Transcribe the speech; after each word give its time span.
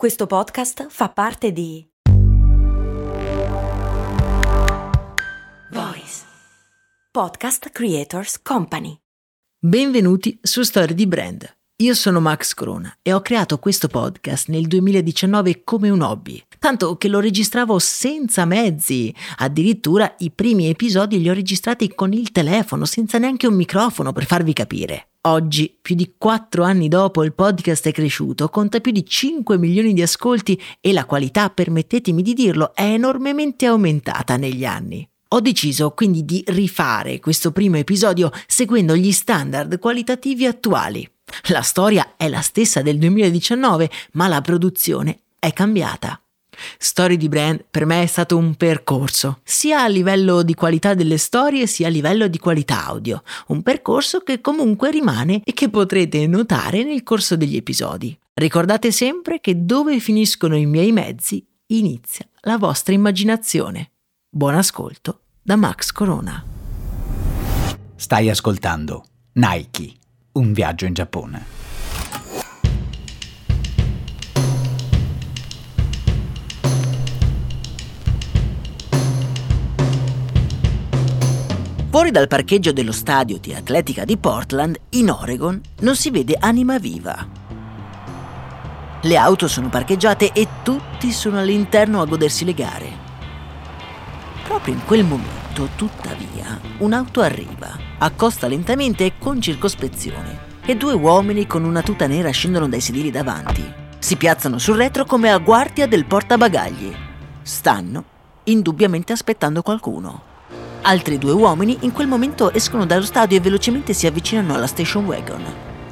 Questo 0.00 0.26
podcast 0.26 0.86
fa 0.88 1.10
parte 1.10 1.52
di 1.52 1.86
Voice 5.72 6.22
Podcast 7.10 7.68
Creators 7.68 8.40
Company. 8.40 8.96
Benvenuti 9.62 10.38
su 10.40 10.62
Storie 10.62 10.94
di 10.94 11.06
Brand. 11.06 11.46
Io 11.82 11.92
sono 11.92 12.18
Max 12.18 12.54
Corona 12.54 12.96
e 13.02 13.12
ho 13.12 13.20
creato 13.20 13.58
questo 13.58 13.88
podcast 13.88 14.48
nel 14.48 14.66
2019 14.68 15.64
come 15.64 15.90
un 15.90 16.00
hobby, 16.00 16.42
tanto 16.58 16.96
che 16.96 17.08
lo 17.08 17.20
registravo 17.20 17.78
senza 17.78 18.46
mezzi. 18.46 19.14
Addirittura 19.36 20.14
i 20.20 20.30
primi 20.30 20.70
episodi 20.70 21.20
li 21.20 21.28
ho 21.28 21.34
registrati 21.34 21.94
con 21.94 22.14
il 22.14 22.32
telefono, 22.32 22.86
senza 22.86 23.18
neanche 23.18 23.46
un 23.46 23.54
microfono 23.54 24.12
per 24.12 24.24
farvi 24.24 24.54
capire. 24.54 25.09
Oggi, 25.24 25.76
più 25.82 25.94
di 25.96 26.14
4 26.16 26.64
anni 26.64 26.88
dopo, 26.88 27.22
il 27.24 27.34
podcast 27.34 27.86
è 27.86 27.92
cresciuto, 27.92 28.48
conta 28.48 28.80
più 28.80 28.90
di 28.90 29.04
5 29.04 29.58
milioni 29.58 29.92
di 29.92 30.00
ascolti 30.00 30.58
e 30.80 30.94
la 30.94 31.04
qualità, 31.04 31.50
permettetemi 31.50 32.22
di 32.22 32.32
dirlo, 32.32 32.74
è 32.74 32.84
enormemente 32.84 33.66
aumentata 33.66 34.38
negli 34.38 34.64
anni. 34.64 35.06
Ho 35.32 35.40
deciso 35.40 35.90
quindi 35.90 36.24
di 36.24 36.42
rifare 36.46 37.20
questo 37.20 37.52
primo 37.52 37.76
episodio 37.76 38.30
seguendo 38.46 38.96
gli 38.96 39.12
standard 39.12 39.78
qualitativi 39.78 40.46
attuali. 40.46 41.06
La 41.48 41.60
storia 41.60 42.14
è 42.16 42.26
la 42.26 42.40
stessa 42.40 42.80
del 42.80 42.96
2019, 42.96 43.90
ma 44.12 44.26
la 44.26 44.40
produzione 44.40 45.24
è 45.38 45.52
cambiata. 45.52 46.18
Story 46.78 47.16
di 47.16 47.28
brand 47.28 47.64
per 47.70 47.86
me 47.86 48.02
è 48.02 48.06
stato 48.06 48.36
un 48.36 48.54
percorso, 48.54 49.40
sia 49.44 49.82
a 49.82 49.88
livello 49.88 50.42
di 50.42 50.54
qualità 50.54 50.94
delle 50.94 51.18
storie 51.18 51.66
sia 51.66 51.86
a 51.86 51.90
livello 51.90 52.28
di 52.28 52.38
qualità 52.38 52.86
audio, 52.86 53.22
un 53.48 53.62
percorso 53.62 54.20
che 54.20 54.40
comunque 54.40 54.90
rimane 54.90 55.42
e 55.44 55.52
che 55.52 55.68
potrete 55.68 56.26
notare 56.26 56.84
nel 56.84 57.02
corso 57.02 57.36
degli 57.36 57.56
episodi. 57.56 58.16
Ricordate 58.34 58.90
sempre 58.90 59.40
che 59.40 59.64
dove 59.64 60.00
finiscono 60.00 60.56
i 60.56 60.66
miei 60.66 60.92
mezzi 60.92 61.44
inizia 61.66 62.26
la 62.42 62.56
vostra 62.56 62.94
immaginazione. 62.94 63.92
Buon 64.28 64.54
ascolto 64.54 65.20
da 65.42 65.56
Max 65.56 65.92
Corona. 65.92 66.44
Stai 67.96 68.30
ascoltando 68.30 69.04
Nike, 69.32 69.92
un 70.32 70.52
viaggio 70.52 70.86
in 70.86 70.94
Giappone. 70.94 71.59
Fuori 81.90 82.12
dal 82.12 82.28
parcheggio 82.28 82.72
dello 82.72 82.92
stadio 82.92 83.38
di 83.38 83.52
atletica 83.52 84.04
di 84.04 84.16
Portland, 84.16 84.78
in 84.90 85.10
Oregon, 85.10 85.60
non 85.80 85.96
si 85.96 86.12
vede 86.12 86.36
anima 86.38 86.78
viva. 86.78 87.26
Le 89.02 89.16
auto 89.16 89.48
sono 89.48 89.68
parcheggiate 89.68 90.30
e 90.30 90.46
tutti 90.62 91.10
sono 91.10 91.40
all'interno 91.40 92.00
a 92.00 92.06
godersi 92.06 92.44
le 92.44 92.54
gare. 92.54 92.92
Proprio 94.44 94.74
in 94.74 94.84
quel 94.84 95.04
momento, 95.04 95.70
tuttavia, 95.74 96.60
un'auto 96.78 97.22
arriva, 97.22 97.76
accosta 97.98 98.46
lentamente 98.46 99.04
e 99.04 99.12
con 99.18 99.40
circospezione 99.40 100.58
e 100.64 100.76
due 100.76 100.92
uomini 100.92 101.48
con 101.48 101.64
una 101.64 101.82
tuta 101.82 102.06
nera 102.06 102.30
scendono 102.30 102.68
dai 102.68 102.80
sedili 102.80 103.10
davanti. 103.10 103.68
Si 103.98 104.14
piazzano 104.14 104.58
sul 104.58 104.76
retro 104.76 105.04
come 105.04 105.32
a 105.32 105.38
guardia 105.38 105.88
del 105.88 106.04
portabagagli. 106.04 106.94
Stanno 107.42 108.04
indubbiamente 108.44 109.12
aspettando 109.12 109.62
qualcuno. 109.62 110.29
Altri 110.82 111.18
due 111.18 111.32
uomini 111.32 111.76
in 111.80 111.92
quel 111.92 112.06
momento 112.06 112.52
escono 112.52 112.86
dallo 112.86 113.04
stadio 113.04 113.36
e 113.36 113.40
velocemente 113.40 113.92
si 113.92 114.06
avvicinano 114.06 114.54
alla 114.54 114.66
station 114.66 115.04
wagon. 115.04 115.44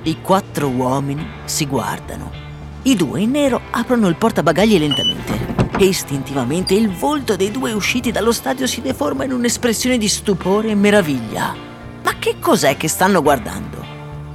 I 0.04 0.20
quattro 0.22 0.68
uomini 0.68 1.26
si 1.44 1.66
guardano. 1.66 2.30
I 2.82 2.96
due 2.96 3.20
in 3.20 3.32
nero 3.32 3.60
aprono 3.70 4.08
il 4.08 4.16
portabagagli 4.16 4.78
lentamente 4.78 5.56
e 5.78 5.84
istintivamente 5.84 6.74
il 6.74 6.90
volto 6.90 7.36
dei 7.36 7.50
due 7.50 7.72
usciti 7.72 8.10
dallo 8.10 8.32
stadio 8.32 8.66
si 8.66 8.80
deforma 8.80 9.24
in 9.24 9.32
un'espressione 9.32 9.98
di 9.98 10.08
stupore 10.08 10.70
e 10.70 10.74
meraviglia. 10.74 11.54
Ma 12.02 12.14
che 12.18 12.36
cos'è 12.40 12.78
che 12.78 12.88
stanno 12.88 13.20
guardando? 13.20 13.84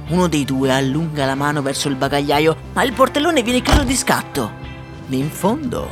Uno 0.08 0.28
dei 0.28 0.44
due 0.44 0.70
allunga 0.70 1.26
la 1.26 1.34
mano 1.34 1.62
verso 1.62 1.88
il 1.88 1.96
bagagliaio, 1.96 2.56
ma 2.74 2.84
il 2.84 2.92
portellone 2.92 3.42
viene 3.42 3.60
chiuso 3.60 3.82
di 3.82 3.96
scatto. 3.96 4.52
In 5.08 5.30
fondo, 5.30 5.88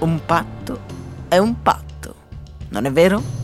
un 0.00 0.20
patto 0.26 0.80
è 1.28 1.38
un 1.38 1.62
patto, 1.62 2.14
non 2.70 2.86
è 2.86 2.92
vero? 2.92 3.43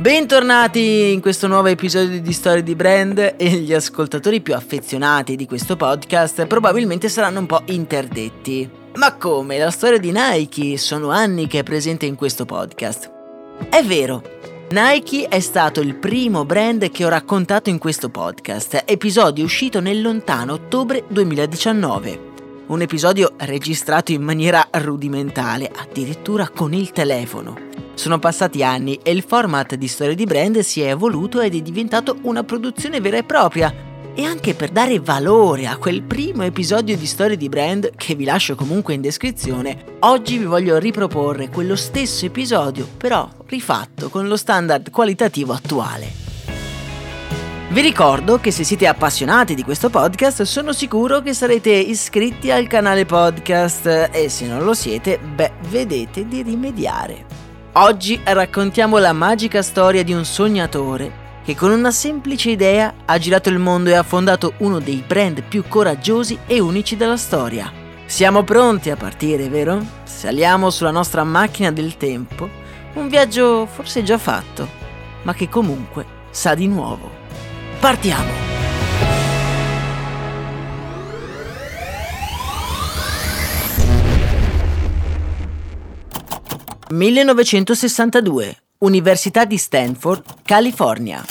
Bentornati 0.00 1.12
in 1.12 1.20
questo 1.20 1.46
nuovo 1.46 1.68
episodio 1.68 2.22
di 2.22 2.32
Storie 2.32 2.62
di 2.62 2.74
Brand 2.74 3.34
e 3.36 3.50
gli 3.50 3.74
ascoltatori 3.74 4.40
più 4.40 4.54
affezionati 4.54 5.36
di 5.36 5.44
questo 5.44 5.76
podcast 5.76 6.46
probabilmente 6.46 7.10
saranno 7.10 7.40
un 7.40 7.44
po' 7.44 7.60
interdetti. 7.66 8.66
Ma 8.94 9.14
come? 9.16 9.58
La 9.58 9.70
storia 9.70 9.98
di 9.98 10.10
Nike 10.10 10.78
sono 10.78 11.10
anni 11.10 11.46
che 11.46 11.58
è 11.58 11.62
presente 11.64 12.06
in 12.06 12.14
questo 12.14 12.46
podcast. 12.46 13.10
È 13.68 13.82
vero, 13.82 14.22
Nike 14.70 15.28
è 15.28 15.40
stato 15.40 15.82
il 15.82 15.94
primo 15.96 16.46
brand 16.46 16.90
che 16.90 17.04
ho 17.04 17.10
raccontato 17.10 17.68
in 17.68 17.76
questo 17.76 18.08
podcast, 18.08 18.84
episodio 18.86 19.44
uscito 19.44 19.80
nel 19.80 20.00
lontano 20.00 20.54
ottobre 20.54 21.04
2019. 21.08 22.28
Un 22.68 22.80
episodio 22.80 23.34
registrato 23.36 24.12
in 24.12 24.22
maniera 24.22 24.66
rudimentale, 24.70 25.70
addirittura 25.70 26.48
con 26.48 26.72
il 26.72 26.90
telefono. 26.90 27.68
Sono 28.00 28.18
passati 28.18 28.64
anni 28.64 28.98
e 29.02 29.10
il 29.10 29.22
format 29.22 29.74
di 29.74 29.86
storie 29.86 30.14
di 30.14 30.24
brand 30.24 30.60
si 30.60 30.80
è 30.80 30.88
evoluto 30.88 31.42
ed 31.42 31.54
è 31.54 31.60
diventato 31.60 32.16
una 32.22 32.42
produzione 32.42 32.98
vera 32.98 33.18
e 33.18 33.24
propria. 33.24 33.70
E 34.14 34.24
anche 34.24 34.54
per 34.54 34.70
dare 34.70 34.98
valore 35.00 35.66
a 35.66 35.76
quel 35.76 36.00
primo 36.00 36.42
episodio 36.42 36.96
di 36.96 37.04
storie 37.04 37.36
di 37.36 37.50
brand, 37.50 37.90
che 37.96 38.14
vi 38.14 38.24
lascio 38.24 38.54
comunque 38.54 38.94
in 38.94 39.02
descrizione, 39.02 39.84
oggi 39.98 40.38
vi 40.38 40.46
voglio 40.46 40.78
riproporre 40.78 41.50
quello 41.50 41.76
stesso 41.76 42.24
episodio, 42.24 42.88
però 42.96 43.28
rifatto 43.48 44.08
con 44.08 44.28
lo 44.28 44.38
standard 44.38 44.88
qualitativo 44.88 45.52
attuale. 45.52 46.10
Vi 47.68 47.82
ricordo 47.82 48.38
che 48.38 48.50
se 48.50 48.64
siete 48.64 48.86
appassionati 48.86 49.54
di 49.54 49.62
questo 49.62 49.90
podcast 49.90 50.44
sono 50.44 50.72
sicuro 50.72 51.20
che 51.20 51.34
sarete 51.34 51.68
iscritti 51.68 52.50
al 52.50 52.66
canale 52.66 53.04
podcast 53.04 54.08
e 54.10 54.30
se 54.30 54.46
non 54.46 54.64
lo 54.64 54.72
siete, 54.72 55.18
beh, 55.18 55.52
vedete 55.68 56.26
di 56.26 56.40
rimediare. 56.40 57.29
Oggi 57.74 58.20
raccontiamo 58.24 58.98
la 58.98 59.12
magica 59.12 59.62
storia 59.62 60.02
di 60.02 60.12
un 60.12 60.24
sognatore 60.24 61.28
che 61.44 61.54
con 61.54 61.70
una 61.70 61.92
semplice 61.92 62.50
idea 62.50 62.92
ha 63.04 63.16
girato 63.16 63.48
il 63.48 63.58
mondo 63.58 63.90
e 63.90 63.94
ha 63.94 64.02
fondato 64.02 64.54
uno 64.58 64.80
dei 64.80 65.04
brand 65.06 65.44
più 65.44 65.62
coraggiosi 65.68 66.36
e 66.46 66.58
unici 66.58 66.96
della 66.96 67.16
storia. 67.16 67.72
Siamo 68.06 68.42
pronti 68.42 68.90
a 68.90 68.96
partire, 68.96 69.48
vero? 69.48 69.80
Saliamo 70.02 70.68
sulla 70.70 70.90
nostra 70.90 71.22
macchina 71.22 71.70
del 71.70 71.96
tempo, 71.96 72.48
un 72.94 73.06
viaggio 73.06 73.66
forse 73.66 74.02
già 74.02 74.18
fatto, 74.18 74.68
ma 75.22 75.32
che 75.32 75.48
comunque 75.48 76.04
sa 76.30 76.56
di 76.56 76.66
nuovo. 76.66 77.08
Partiamo! 77.78 78.49
1962, 86.92 88.56
Università 88.78 89.44
di 89.44 89.56
Stanford, 89.58 90.42
California. 90.42 91.24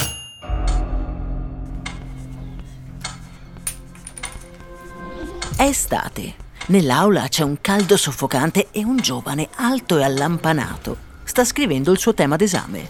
È 5.57 5.63
estate. 5.63 6.33
Nell'aula 6.67 7.27
c'è 7.27 7.43
un 7.43 7.57
caldo 7.59 7.97
soffocante 7.97 8.69
e 8.71 8.85
un 8.85 8.95
giovane 8.97 9.49
alto 9.55 9.97
e 9.97 10.03
allampanato 10.03 10.95
sta 11.25 11.43
scrivendo 11.43 11.91
il 11.91 11.99
suo 11.99 12.13
tema 12.13 12.37
d'esame. 12.37 12.89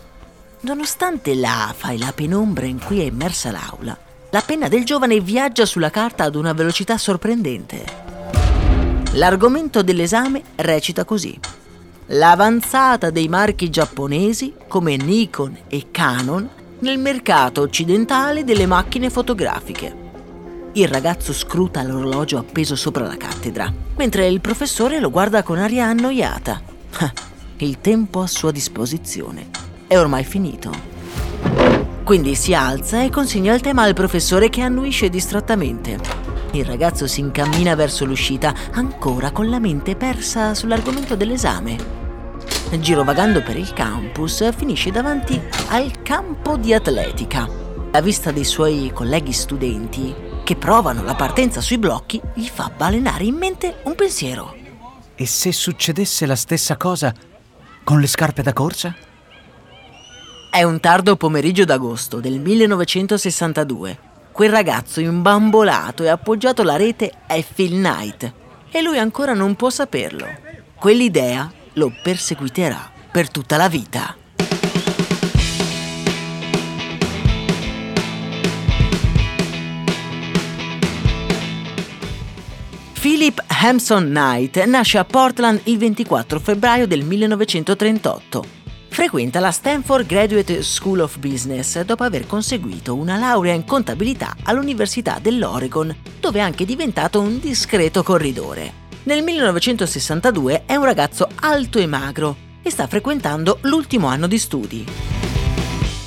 Nonostante 0.62 1.34
l'afa 1.34 1.90
e 1.90 1.98
la 1.98 2.12
penombra 2.14 2.68
in 2.68 2.80
cui 2.80 3.00
è 3.00 3.06
immersa 3.06 3.50
l'aula, 3.50 3.98
la 4.30 4.42
penna 4.42 4.68
del 4.68 4.86
giovane 4.86 5.20
viaggia 5.22 5.66
sulla 5.66 5.90
carta 5.90 6.26
ad 6.26 6.36
una 6.36 6.54
velocità 6.54 7.00
sorprendente. 7.00 7.84
L'argomento 9.14 9.82
dell'esame 9.82 10.44
recita 10.58 11.04
così 11.04 11.58
l'avanzata 12.12 13.12
dei 13.12 13.28
marchi 13.28 13.70
giapponesi 13.70 14.54
come 14.68 14.96
Nikon 14.96 15.56
e 15.68 15.88
Canon 15.92 16.50
nel 16.80 16.98
mercato 16.98 17.62
occidentale 17.62 18.44
delle 18.44 18.66
macchine 18.66 19.10
fotografiche. 19.10 20.08
Il 20.74 20.88
ragazzo 20.88 21.34
scruta 21.34 21.84
l'orologio 21.84 22.38
appeso 22.38 22.76
sopra 22.76 23.06
la 23.06 23.18
cattedra, 23.18 23.72
mentre 23.98 24.28
il 24.28 24.40
professore 24.40 25.00
lo 25.00 25.12
guarda 25.12 25.44
con 25.44 25.58
aria 25.58 25.86
annoiata. 25.86 26.62
Il 27.58 27.82
tempo 27.82 28.22
a 28.22 28.28
sua 28.28 28.52
disposizione 28.52 29.50
è 29.86 29.98
ormai 29.98 30.24
finito. 30.24 30.72
Quindi 32.06 32.36
si 32.36 32.54
alza 32.54 33.04
e 33.04 33.10
consegna 33.10 33.54
il 33.54 33.60
tema 33.60 33.84
al 33.84 33.94
professore 33.94 34.50
che 34.50 34.62
annuisce 34.62 35.10
distrattamente. 35.10 35.98
Il 36.52 36.64
ragazzo 36.64 37.06
si 37.06 37.20
incammina 37.20 37.76
verso 37.76 38.06
l'uscita, 38.06 38.54
ancora 38.72 39.32
con 39.32 39.50
la 39.50 39.60
mente 39.60 39.98
persa 39.98 40.56
sull'argomento 40.56 41.16
dell'esame. 41.18 41.99
Girovagando 42.80 43.42
per 43.42 43.58
il 43.58 43.74
campus, 43.74 44.54
finisce 44.56 44.92
davanti 44.92 45.42
al 45.70 46.02
campo 46.02 46.56
di 46.58 46.74
atletica. 46.74 47.50
La 47.92 48.02
vista 48.02 48.32
dei 48.32 48.44
suoi 48.46 48.92
colleghi 48.94 49.34
studenti 49.34 50.14
che 50.44 50.56
provano 50.56 51.04
la 51.04 51.16
partenza 51.16 51.62
sui 51.62 51.78
blocchi 51.78 52.22
gli 52.34 52.48
fa 52.48 52.72
balenare 52.76 53.24
in 53.24 53.36
mente 53.36 53.82
un 53.84 53.96
pensiero. 53.96 54.56
E 55.16 55.26
se 55.26 55.52
succedesse 55.52 56.26
la 56.26 56.36
stessa 56.36 56.78
cosa 56.78 57.14
con 57.84 58.00
le 58.00 58.08
scarpe 58.08 58.42
da 58.44 58.54
corsa? 58.54 58.96
È 60.52 60.64
un 60.64 60.80
tardo 60.80 61.16
pomeriggio 61.16 61.66
d'agosto 61.66 62.20
del 62.20 62.40
1962. 62.40 64.00
Quel 64.32 64.50
ragazzo 64.50 65.00
imbambolato 65.00 66.04
e 66.04 66.08
appoggiato 66.08 66.62
alla 66.62 66.78
rete 66.78 67.12
è 67.28 67.44
Phil 67.44 67.74
Knight 67.74 68.34
e 68.72 68.82
lui 68.82 68.98
ancora 68.98 69.34
non 69.34 69.56
può 69.56 69.70
saperlo. 69.70 70.26
Quell'idea 70.76 71.52
lo 71.74 71.92
perseguiterà 72.02 72.92
per 73.12 73.30
tutta 73.30 73.58
la 73.58 73.68
vita. 73.68 74.16
Philip 83.00 83.42
Hampson 83.48 84.10
Knight 84.10 84.62
nasce 84.66 84.98
a 84.98 85.06
Portland 85.06 85.62
il 85.64 85.78
24 85.78 86.40
febbraio 86.40 86.86
del 86.86 87.04
1938. 87.04 88.44
Frequenta 88.90 89.40
la 89.40 89.52
Stanford 89.52 90.06
Graduate 90.06 90.62
School 90.64 91.00
of 91.00 91.18
Business 91.18 91.80
dopo 91.82 92.04
aver 92.04 92.28
conseguito 92.28 92.96
una 92.96 93.18
laurea 93.18 93.54
in 93.54 93.64
contabilità 93.64 94.36
all'Università 94.44 95.20
dell'Oregon, 95.22 95.96
dove 96.20 96.40
è 96.40 96.42
anche 96.42 96.66
diventato 96.66 97.22
un 97.22 97.40
discreto 97.40 98.04
corridore. 98.04 98.79
Nel 99.10 99.24
1962 99.24 100.66
è 100.68 100.76
un 100.76 100.86
ragazzo 100.86 101.28
alto 101.40 101.80
e 101.80 101.88
magro 101.88 102.36
e 102.62 102.70
sta 102.70 102.86
frequentando 102.86 103.58
l'ultimo 103.62 104.06
anno 104.06 104.28
di 104.28 104.38
studi. 104.38 104.86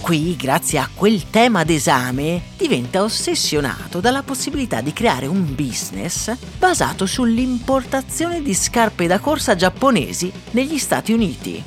Qui, 0.00 0.37
grazie 0.37 0.78
a 0.78 0.88
quel 0.94 1.28
tema 1.28 1.64
d'esame, 1.64 2.43
diventa 2.56 3.02
ossessionato 3.02 3.99
dalla 3.99 4.22
possibilità 4.22 4.81
di 4.82 4.93
creare 4.93 5.26
un 5.26 5.52
business 5.52 6.32
basato 6.56 7.04
sull'importazione 7.04 8.40
di 8.40 8.54
scarpe 8.54 9.08
da 9.08 9.19
corsa 9.19 9.56
giapponesi 9.56 10.31
negli 10.52 10.78
Stati 10.78 11.12
Uniti. 11.12 11.60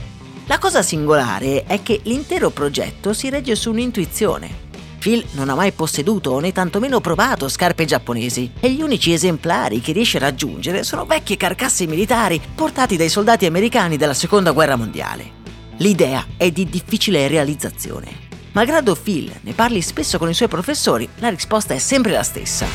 La 0.46 0.58
cosa 0.58 0.82
singolare 0.82 1.66
è 1.66 1.84
che 1.84 2.00
l'intero 2.04 2.50
progetto 2.50 3.12
si 3.12 3.30
regge 3.30 3.56
su 3.56 3.72
un'intuizione. 3.72 4.65
Phil 5.06 5.24
non 5.34 5.52
ha 5.52 5.54
mai 5.54 5.72
posseduto 5.72 6.40
né 6.40 6.52
tantomeno 6.52 7.00
provato 7.00 7.48
scarpe 7.48 7.86
giapponesi 7.86 8.54
e 8.60 8.72
gli 8.72 8.82
unici 8.82 9.14
esemplari 9.14 9.80
che 9.80 9.92
riesce 9.92 10.18
a 10.18 10.22
raggiungere 10.22 10.82
sono 10.82 11.06
vecchie 11.06 11.38
carcasse 11.38 11.86
militari 11.86 12.42
portati 12.56 12.98
dai 12.98 13.10
soldati 13.10 13.46
americani 13.46 13.98
della 13.98 14.16
Seconda 14.16 14.50
Guerra 14.50 14.76
Mondiale. 14.76 15.44
L'idea 15.78 16.26
è 16.38 16.50
di 16.50 16.68
difficile 16.68 17.28
realizzazione. 17.28 18.08
Malgrado 18.54 18.96
Phil 18.96 19.32
ne 19.42 19.54
parli 19.54 19.80
spesso 19.84 20.18
con 20.18 20.28
i 20.28 20.34
suoi 20.34 20.48
professori, 20.48 21.08
la 21.18 21.30
risposta 21.30 21.76
è 21.76 21.78
sempre 21.78 22.12
la 22.12 22.24
stessa. 22.24 22.66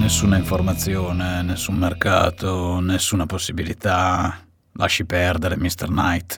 Nessuna 0.00 0.36
informazione, 0.38 1.42
nessun 1.42 1.76
mercato, 1.76 2.80
nessuna 2.80 3.26
possibilità. 3.26 4.44
Lasci 4.72 5.04
perdere, 5.04 5.56
Mr. 5.56 5.86
Knight. 5.86 6.36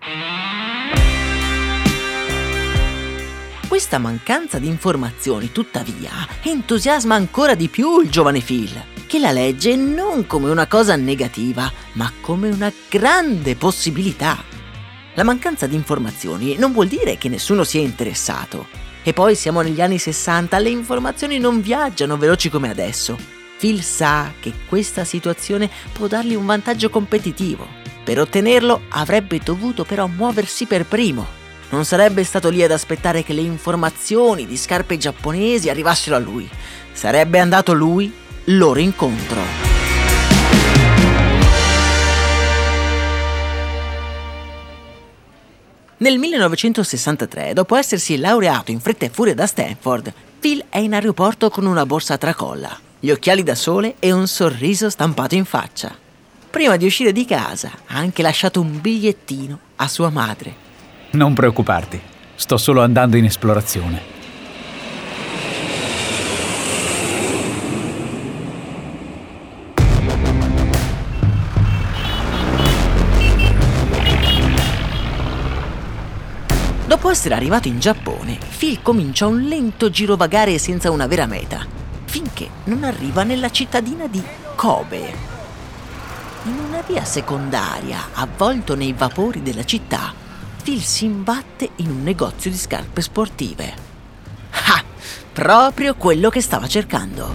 Questa 3.70 3.98
mancanza 3.98 4.58
di 4.58 4.66
informazioni, 4.66 5.52
tuttavia, 5.52 6.10
entusiasma 6.42 7.14
ancora 7.14 7.54
di 7.54 7.68
più 7.68 8.00
il 8.00 8.10
giovane 8.10 8.40
Phil, 8.40 8.72
che 9.06 9.20
la 9.20 9.30
legge 9.30 9.76
non 9.76 10.26
come 10.26 10.50
una 10.50 10.66
cosa 10.66 10.96
negativa, 10.96 11.70
ma 11.92 12.12
come 12.20 12.48
una 12.48 12.72
grande 12.88 13.54
possibilità. 13.54 14.42
La 15.14 15.22
mancanza 15.22 15.68
di 15.68 15.76
informazioni 15.76 16.56
non 16.56 16.72
vuol 16.72 16.88
dire 16.88 17.16
che 17.16 17.28
nessuno 17.28 17.62
sia 17.62 17.80
interessato. 17.80 18.66
E 19.04 19.12
poi 19.12 19.36
siamo 19.36 19.60
negli 19.60 19.80
anni 19.80 19.98
60, 19.98 20.58
le 20.58 20.70
informazioni 20.70 21.38
non 21.38 21.60
viaggiano 21.60 22.16
veloci 22.16 22.50
come 22.50 22.70
adesso. 22.70 23.16
Phil 23.56 23.84
sa 23.84 24.32
che 24.40 24.52
questa 24.66 25.04
situazione 25.04 25.70
può 25.92 26.08
dargli 26.08 26.34
un 26.34 26.44
vantaggio 26.44 26.90
competitivo. 26.90 27.68
Per 28.02 28.18
ottenerlo 28.18 28.82
avrebbe 28.88 29.38
dovuto 29.38 29.84
però 29.84 30.08
muoversi 30.08 30.66
per 30.66 30.86
primo. 30.86 31.39
Non 31.70 31.84
sarebbe 31.84 32.24
stato 32.24 32.48
lì 32.48 32.62
ad 32.62 32.72
aspettare 32.72 33.22
che 33.22 33.32
le 33.32 33.42
informazioni 33.42 34.44
di 34.44 34.56
scarpe 34.56 34.98
giapponesi 34.98 35.70
arrivassero 35.70 36.16
a 36.16 36.18
lui. 36.18 36.48
Sarebbe 36.92 37.38
andato 37.38 37.72
lui 37.72 38.12
loro 38.46 38.80
incontro. 38.80 39.68
Nel 45.98 46.18
1963, 46.18 47.52
dopo 47.52 47.76
essersi 47.76 48.16
laureato 48.16 48.70
in 48.70 48.80
fretta 48.80 49.04
e 49.04 49.10
furia 49.10 49.34
da 49.34 49.46
Stanford, 49.46 50.12
Phil 50.40 50.64
è 50.70 50.78
in 50.78 50.94
aeroporto 50.94 51.50
con 51.50 51.66
una 51.66 51.84
borsa 51.84 52.14
a 52.14 52.18
tracolla, 52.18 52.76
gli 52.98 53.10
occhiali 53.10 53.42
da 53.42 53.54
sole 53.54 53.96
e 53.98 54.10
un 54.10 54.26
sorriso 54.26 54.88
stampato 54.88 55.34
in 55.34 55.44
faccia. 55.44 55.94
Prima 56.50 56.76
di 56.76 56.86
uscire 56.86 57.12
di 57.12 57.26
casa 57.26 57.70
ha 57.86 57.96
anche 57.96 58.22
lasciato 58.22 58.60
un 58.60 58.80
bigliettino 58.80 59.58
a 59.76 59.86
sua 59.86 60.08
madre. 60.08 60.69
Non 61.12 61.34
preoccuparti, 61.34 62.00
sto 62.36 62.56
solo 62.56 62.82
andando 62.82 63.16
in 63.16 63.24
esplorazione. 63.24 64.00
Dopo 76.86 77.10
essere 77.10 77.34
arrivato 77.34 77.66
in 77.66 77.80
Giappone, 77.80 78.38
Phil 78.56 78.80
comincia 78.80 79.26
un 79.26 79.40
lento 79.40 79.90
girovagare 79.90 80.58
senza 80.58 80.92
una 80.92 81.08
vera 81.08 81.26
meta, 81.26 81.66
finché 82.04 82.48
non 82.64 82.84
arriva 82.84 83.24
nella 83.24 83.50
cittadina 83.50 84.06
di 84.06 84.22
Kobe. 84.54 85.12
In 86.44 86.56
una 86.68 86.82
via 86.86 87.04
secondaria, 87.04 88.10
avvolto 88.12 88.76
nei 88.76 88.92
vapori 88.92 89.42
della 89.42 89.64
città, 89.64 90.19
Phil 90.60 90.82
si 90.82 91.06
imbatte 91.06 91.70
in 91.76 91.90
un 91.90 92.02
negozio 92.02 92.50
di 92.50 92.56
scarpe 92.56 93.00
sportive. 93.00 93.74
Ah, 94.50 94.84
proprio 95.32 95.94
quello 95.94 96.28
che 96.28 96.40
stava 96.40 96.66
cercando. 96.66 97.34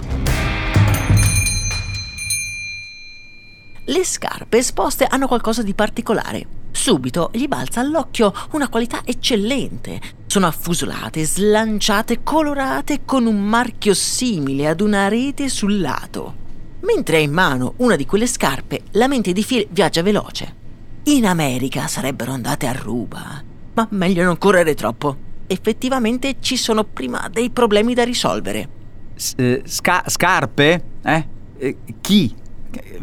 Le 3.85 4.03
scarpe 4.03 4.57
esposte 4.57 5.05
hanno 5.05 5.27
qualcosa 5.27 5.63
di 5.63 5.73
particolare. 5.73 6.47
Subito 6.71 7.29
gli 7.33 7.47
balza 7.47 7.79
all'occhio 7.79 8.33
una 8.51 8.69
qualità 8.69 9.01
eccellente. 9.05 9.99
Sono 10.27 10.47
affusolate, 10.47 11.25
slanciate, 11.25 12.21
colorate 12.21 13.05
con 13.05 13.25
un 13.25 13.43
marchio 13.43 13.93
simile 13.93 14.67
ad 14.67 14.81
una 14.81 15.07
rete 15.07 15.49
sul 15.49 15.79
lato. 15.79 16.43
Mentre 16.81 17.17
ha 17.17 17.21
in 17.21 17.31
mano 17.31 17.73
una 17.77 17.95
di 17.95 18.05
quelle 18.05 18.27
scarpe, 18.27 18.83
la 18.91 19.07
mente 19.07 19.33
di 19.33 19.43
Phil 19.43 19.67
viaggia 19.69 20.01
veloce. 20.01 20.64
In 21.07 21.27
America 21.27 21.85
sarebbero 21.85 22.31
andate 22.31 22.65
a 22.65 22.71
ruba, 22.71 23.39
ma 23.73 23.87
meglio 23.91 24.23
non 24.23 24.39
correre 24.39 24.73
troppo. 24.73 25.15
Effettivamente 25.45 26.37
ci 26.39 26.57
sono 26.57 26.83
prima 26.83 27.29
dei 27.31 27.51
problemi 27.51 27.93
da 27.93 28.03
risolvere. 28.03 28.69
S- 29.13 29.33
eh, 29.37 29.61
sca- 29.65 30.03
scarpe? 30.07 30.83
Eh? 31.03 31.27
Eh, 31.59 31.77
chi? 32.01 32.33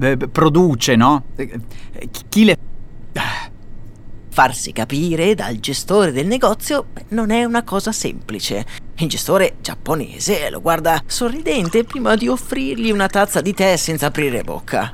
Eh, 0.00 0.16
produce, 0.16 0.96
no? 0.96 1.26
Eh, 1.36 1.60
chi 2.28 2.44
le... 2.44 2.56
Farsi 4.30 4.72
capire 4.72 5.36
dal 5.36 5.60
gestore 5.60 6.10
del 6.10 6.26
negozio 6.26 6.86
non 7.10 7.30
è 7.30 7.44
una 7.44 7.62
cosa 7.62 7.92
semplice. 7.92 8.66
Il 8.96 9.08
gestore 9.08 9.58
giapponese 9.60 10.50
lo 10.50 10.60
guarda 10.60 11.00
sorridente 11.06 11.84
prima 11.84 12.16
di 12.16 12.26
offrirgli 12.26 12.90
una 12.90 13.06
tazza 13.06 13.40
di 13.40 13.54
tè 13.54 13.76
senza 13.76 14.06
aprire 14.06 14.42
bocca. 14.42 14.90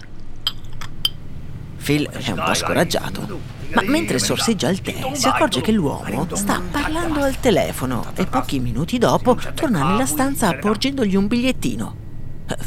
Phil 1.88 2.06
è 2.06 2.30
un 2.32 2.42
po' 2.44 2.52
scoraggiato, 2.52 3.40
ma 3.72 3.80
mentre 3.86 4.18
sorseggia 4.18 4.68
il 4.68 4.82
tè 4.82 5.10
si 5.14 5.26
accorge 5.26 5.62
che 5.62 5.72
l'uomo 5.72 6.28
sta 6.34 6.60
parlando 6.70 7.22
al 7.22 7.40
telefono 7.40 8.12
e 8.14 8.26
pochi 8.26 8.60
minuti 8.60 8.98
dopo 8.98 9.38
torna 9.54 9.88
nella 9.88 10.04
stanza 10.04 10.52
porgendogli 10.52 11.16
un 11.16 11.26
bigliettino. 11.26 11.96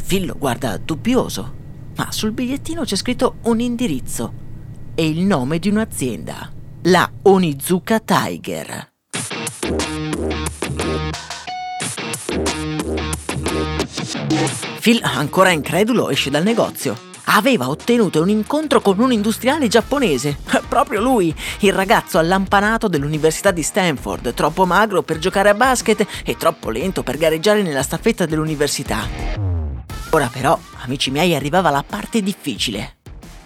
Phil 0.04 0.26
lo 0.26 0.34
guarda 0.36 0.76
dubbioso, 0.76 1.54
ma 1.94 2.10
sul 2.10 2.32
bigliettino 2.32 2.82
c'è 2.82 2.96
scritto 2.96 3.36
un 3.42 3.60
indirizzo 3.60 4.32
e 4.96 5.06
il 5.06 5.20
nome 5.20 5.60
di 5.60 5.68
un'azienda 5.68 6.50
la 6.86 7.08
Onizuka 7.22 8.00
Tiger. 8.00 8.90
Phil, 14.80 15.00
ancora 15.00 15.50
incredulo, 15.50 16.10
esce 16.10 16.28
dal 16.28 16.42
negozio. 16.42 17.10
Aveva 17.24 17.68
ottenuto 17.68 18.20
un 18.20 18.28
incontro 18.28 18.80
con 18.80 18.98
un 18.98 19.12
industriale 19.12 19.68
giapponese. 19.68 20.38
Proprio 20.68 21.00
lui, 21.00 21.34
il 21.60 21.72
ragazzo 21.72 22.18
allampanato 22.18 22.88
dell'Università 22.88 23.50
di 23.50 23.62
Stanford, 23.62 24.34
troppo 24.34 24.66
magro 24.66 25.02
per 25.02 25.18
giocare 25.18 25.48
a 25.48 25.54
basket 25.54 26.06
e 26.24 26.36
troppo 26.36 26.70
lento 26.70 27.02
per 27.02 27.16
gareggiare 27.16 27.62
nella 27.62 27.82
staffetta 27.82 28.26
dell'università. 28.26 29.06
Ora 30.10 30.28
però, 30.30 30.58
amici 30.82 31.10
miei, 31.10 31.34
arrivava 31.34 31.70
la 31.70 31.84
parte 31.86 32.20
difficile. 32.20 32.96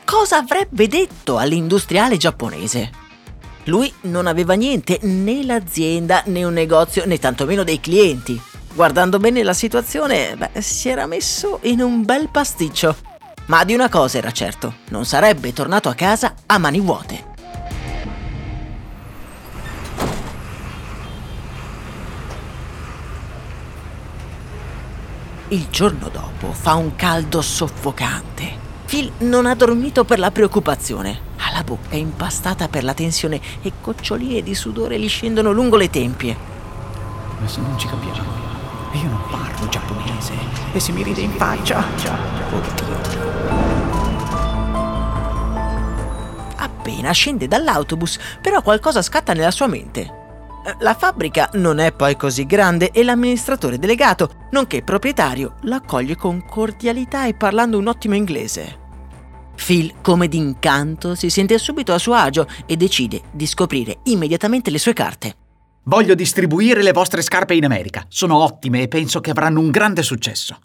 Cosa 0.05 0.39
avrebbe 0.39 0.89
detto 0.89 1.37
all'industriale 1.37 2.17
giapponese? 2.17 3.05
Lui 3.65 3.93
non 4.03 4.27
aveva 4.27 4.55
niente, 4.55 4.99
né 5.03 5.45
l'azienda, 5.45 6.23
né 6.27 6.45
un 6.45 6.53
negozio, 6.53 7.05
né 7.07 7.19
tantomeno 7.19 7.65
dei 7.65 7.81
clienti. 7.81 8.41
Guardando 8.73 9.19
bene 9.19 9.43
la 9.43 9.53
situazione, 9.53 10.37
beh, 10.37 10.61
si 10.61 10.89
era 10.89 11.07
messo 11.07 11.59
in 11.63 11.81
un 11.81 12.05
bel 12.05 12.29
pasticcio. 12.31 13.16
Ma 13.47 13.63
di 13.65 13.75
una 13.75 13.89
cosa 13.89 14.19
era 14.19 14.33
certo, 14.33 14.75
non 14.89 15.05
sarebbe 15.05 15.53
tornato 15.53 15.89
a 15.89 15.95
casa 15.95 16.35
a 16.47 16.59
mani 16.59 16.81
vuote. 16.81 17.35
Il 25.49 25.69
giorno 25.71 26.09
dopo 26.09 26.53
fa 26.53 26.75
un 26.75 26.97
caldo 26.97 27.41
soffocante. 27.41 28.65
Phil 28.85 29.13
non 29.19 29.47
ha 29.47 29.55
dormito 29.55 30.05
per 30.05 30.19
la 30.19 30.33
preoccupazione. 30.33 31.21
Ha 31.37 31.53
la 31.53 31.63
bocca 31.63 31.95
impastata 31.95 32.67
per 32.67 32.83
la 32.83 32.95
tensione 32.95 33.41
e 33.63 33.73
goccioline 33.81 34.43
di 34.43 34.57
sudore 34.57 34.99
gli 34.99 35.09
scendono 35.09 35.53
lungo 35.53 35.77
le 35.77 35.89
tempie. 35.89 36.37
Adesso 37.39 37.61
non 37.61 37.79
ci 37.79 37.87
capiamo. 37.87 38.56
Io 39.03 39.11
non 39.11 39.21
parlo 39.31 39.69
giapponese. 39.69 40.33
E 40.73 40.81
se 40.81 40.93
mi 40.93 41.03
ride 41.03 41.21
in 41.21 41.33
faccia? 41.33 41.85
Oddio. 42.51 43.35
Appena 46.57 47.11
scende 47.13 47.47
dall'autobus, 47.47 48.19
però 48.41 48.63
qualcosa 48.63 49.03
scatta 49.03 49.35
nella 49.35 49.51
sua 49.51 49.67
mente. 49.67 50.25
La 50.79 50.95
fabbrica 50.95 51.51
non 51.55 51.79
è 51.79 51.93
poi 51.93 52.17
così 52.17 52.47
grande 52.47 52.91
e 52.91 53.05
l'amministratore 53.05 53.79
delegato, 53.79 54.47
nonché 54.53 54.83
proprietario, 54.83 55.57
l'accoglie 55.63 56.17
con 56.17 56.45
cordialità 56.45 57.27
e 57.27 57.35
parlando 57.35 57.79
un 57.79 57.89
ottimo 57.89 58.15
inglese. 58.15 58.85
Phil, 59.55 59.95
come 60.01 60.27
d'incanto, 60.27 61.15
si 61.15 61.29
sente 61.29 61.59
subito 61.59 61.93
a 61.93 61.99
suo 61.99 62.15
agio 62.15 62.49
e 62.65 62.77
decide 62.77 63.23
di 63.31 63.47
scoprire 63.47 63.99
immediatamente 64.05 64.71
le 64.71 64.79
sue 64.79 64.93
carte. 64.93 65.37
Voglio 65.89 66.17
distribuire 66.17 66.83
le 66.83 66.91
vostre 66.91 67.23
scarpe 67.23 67.55
in 67.55 67.65
America. 67.65 68.05
Sono 68.09 68.43
ottime 68.43 68.83
e 68.83 68.89
penso 68.89 69.21
che 69.21 69.31
avranno 69.31 69.61
un 69.61 69.71
grande 69.71 70.03
successo. 70.03 70.59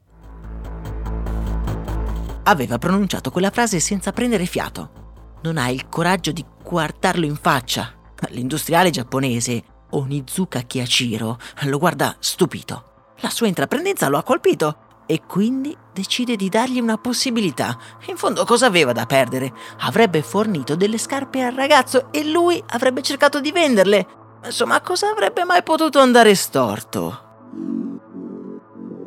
Aveva 2.41 2.79
pronunciato 2.79 3.29
quella 3.29 3.51
frase 3.51 3.79
senza 3.79 4.13
prendere 4.13 4.47
fiato. 4.47 5.37
Non 5.43 5.59
ha 5.59 5.69
il 5.69 5.87
coraggio 5.89 6.31
di 6.31 6.43
guardarlo 6.63 7.25
in 7.25 7.35
faccia. 7.35 7.93
L'industriale 8.29 8.89
giapponese 8.89 9.63
Onizuka 9.91 10.61
Kiyashiro 10.61 11.37
lo 11.65 11.77
guarda 11.77 12.15
stupito. 12.17 13.11
La 13.19 13.29
sua 13.29 13.45
intraprendenza 13.45 14.07
lo 14.07 14.17
ha 14.17 14.23
colpito 14.23 15.03
e 15.05 15.21
quindi 15.27 15.77
decide 15.93 16.35
di 16.35 16.49
dargli 16.49 16.79
una 16.79 16.97
possibilità. 16.97 17.77
In 18.07 18.17
fondo 18.17 18.43
cosa 18.43 18.65
aveva 18.65 18.91
da 18.91 19.05
perdere? 19.05 19.53
Avrebbe 19.81 20.23
fornito 20.23 20.75
delle 20.75 20.97
scarpe 20.97 21.43
al 21.43 21.53
ragazzo 21.53 22.11
e 22.11 22.23
lui 22.23 22.63
avrebbe 22.69 23.03
cercato 23.03 23.39
di 23.39 23.51
venderle. 23.51 24.20
Insomma, 24.43 24.81
cosa 24.81 25.09
avrebbe 25.09 25.43
mai 25.43 25.61
potuto 25.61 25.99
andare 25.99 26.33
storto? 26.33 27.29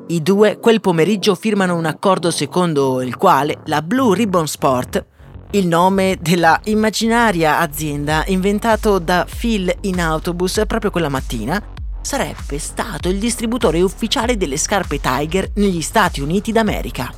I 0.07 0.23
due 0.23 0.59
quel 0.61 0.81
pomeriggio 0.81 1.35
firmano 1.35 1.75
un 1.75 1.87
accordo 1.87 2.31
secondo 2.31 3.03
il 3.03 3.17
quale 3.17 3.61
la 3.65 3.83
Blue 3.83 4.15
Ribbon 4.15 4.47
Sport, 4.47 5.05
il 5.53 5.67
nome 5.67 6.19
della 6.21 6.61
immaginaria 6.65 7.59
azienda 7.59 8.23
inventato 8.27 8.99
da 8.99 9.27
Phil 9.29 9.75
in 9.83 10.01
autobus 10.01 10.63
proprio 10.67 10.93
quella 10.93 11.09
mattina, 11.09 11.61
sarebbe 12.01 12.59
stato 12.59 13.09
il 13.09 13.19
distributore 13.19 13.81
ufficiale 13.81 14.37
delle 14.37 14.57
scarpe 14.57 15.01
Tiger 15.01 15.51
negli 15.55 15.81
Stati 15.81 16.21
Uniti 16.21 16.53
d'America. 16.53 17.13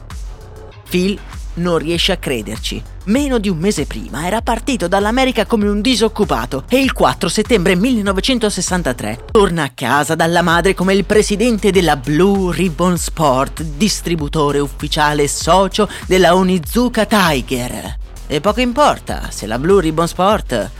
Phil 0.89 1.19
non 1.55 1.79
riesce 1.79 2.13
a 2.13 2.17
crederci. 2.17 2.95
Meno 3.07 3.39
di 3.39 3.49
un 3.49 3.59
mese 3.59 3.87
prima 3.87 4.27
era 4.27 4.43
partito 4.43 4.89
dall'America 4.89 5.47
come 5.47 5.69
un 5.69 5.81
disoccupato 5.81 6.65
e 6.69 6.81
il 6.81 6.93
4 6.93 7.29
settembre 7.29 7.77
1963 7.77 9.27
torna 9.31 9.63
a 9.63 9.71
casa 9.73 10.17
dalla 10.17 10.43
madre 10.43 10.75
come 10.75 10.93
il 10.93 11.05
presidente 11.05 11.71
della 11.71 11.97
Blue 11.97 12.53
Ribbon 12.53 12.99
Sport, 12.99 13.63
distributore 13.63 14.59
ufficiale 14.59 15.23
e 15.23 15.29
socio 15.29 15.89
della 16.09 16.35
Onizuka 16.35 17.07
Tiger. 17.07 17.97
E 18.27 18.41
poco 18.41 18.61
importa 18.61 19.31
se 19.31 19.47
la 19.47 19.61
Blue 19.61 19.81
Ribbon 19.81 20.09
Sport, 20.09 20.71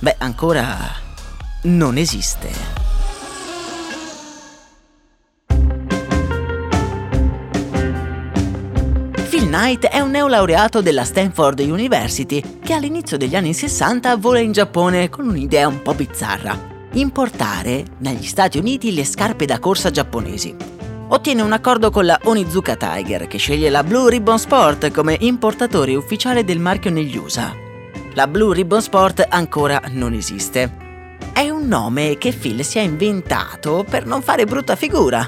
beh, 0.00 0.16
ancora 0.18 0.76
non 1.62 1.96
esiste. 1.96 2.89
Knight 9.50 9.86
è 9.86 9.98
un 9.98 10.12
neolaureato 10.12 10.80
della 10.80 11.02
Stanford 11.02 11.58
University 11.58 12.60
che 12.62 12.72
all'inizio 12.72 13.16
degli 13.16 13.34
anni 13.34 13.52
60 13.52 14.14
vola 14.14 14.38
in 14.38 14.52
Giappone 14.52 15.08
con 15.08 15.26
un'idea 15.26 15.66
un 15.66 15.82
po' 15.82 15.92
bizzarra. 15.92 16.56
Importare 16.92 17.84
negli 17.98 18.26
Stati 18.26 18.58
Uniti 18.58 18.94
le 18.94 19.04
scarpe 19.04 19.46
da 19.46 19.58
corsa 19.58 19.90
giapponesi. 19.90 20.54
Ottiene 21.08 21.42
un 21.42 21.50
accordo 21.50 21.90
con 21.90 22.06
la 22.06 22.20
Onizuka 22.22 22.76
Tiger 22.76 23.26
che 23.26 23.38
sceglie 23.38 23.70
la 23.70 23.82
Blue 23.82 24.08
Ribbon 24.08 24.38
Sport 24.38 24.92
come 24.92 25.16
importatore 25.18 25.96
ufficiale 25.96 26.44
del 26.44 26.60
marchio 26.60 26.92
negli 26.92 27.16
USA. 27.16 27.52
La 28.14 28.28
Blue 28.28 28.54
Ribbon 28.54 28.80
Sport 28.80 29.26
ancora 29.28 29.82
non 29.88 30.12
esiste. 30.12 30.76
È 31.32 31.50
un 31.50 31.66
nome 31.66 32.18
che 32.18 32.32
Phil 32.32 32.64
si 32.64 32.78
è 32.78 32.82
inventato 32.82 33.84
per 33.88 34.06
non 34.06 34.22
fare 34.22 34.44
brutta 34.44 34.76
figura 34.76 35.26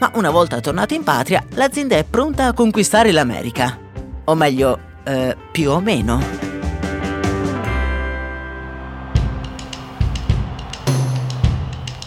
ma 0.00 0.10
una 0.14 0.30
volta 0.30 0.60
tornato 0.60 0.94
in 0.94 1.02
patria 1.02 1.44
l'azienda 1.54 1.96
è 1.96 2.04
pronta 2.04 2.46
a 2.46 2.52
conquistare 2.52 3.12
l'America. 3.12 3.78
O 4.24 4.34
meglio, 4.34 4.78
eh, 5.04 5.36
più 5.50 5.70
o 5.70 5.80
meno. 5.80 6.46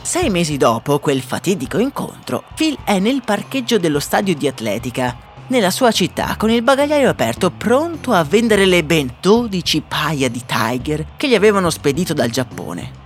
Sei 0.02 0.30
mesi 0.30 0.58
dopo 0.58 1.00
quel 1.00 1.22
fatidico 1.22 1.78
incontro, 1.78 2.44
Phil 2.54 2.78
è 2.84 3.00
nel 3.00 3.22
parcheggio 3.24 3.80
dello 3.80 4.02
stadio 4.02 4.36
di 4.36 4.46
atletica, 4.46 5.16
nella 5.48 5.72
sua 5.72 5.92
città, 5.92 6.36
con 6.38 6.50
il 6.50 6.62
bagagliaio 6.62 7.10
aperto, 7.10 7.50
pronto 7.50 8.12
a 8.12 8.24
vendere 8.24 8.66
le 8.66 8.84
ben 8.84 9.16
12 9.22 9.84
paia 9.88 10.30
di 10.30 10.44
Tiger 10.46 11.06
che 11.16 11.30
gli 11.30 11.36
avevano 11.36 11.70
spedito 11.70 12.14
dal 12.14 12.30
Giappone. 12.30 13.01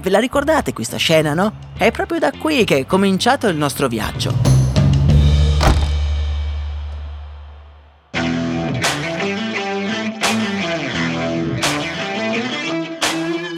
Ve 0.00 0.10
la 0.10 0.18
ricordate 0.18 0.72
questa 0.72 0.96
scena, 0.96 1.34
no? 1.34 1.52
È 1.76 1.90
proprio 1.90 2.18
da 2.18 2.32
qui 2.32 2.64
che 2.64 2.78
è 2.78 2.86
cominciato 2.86 3.48
il 3.48 3.56
nostro 3.56 3.88
viaggio. 3.88 4.60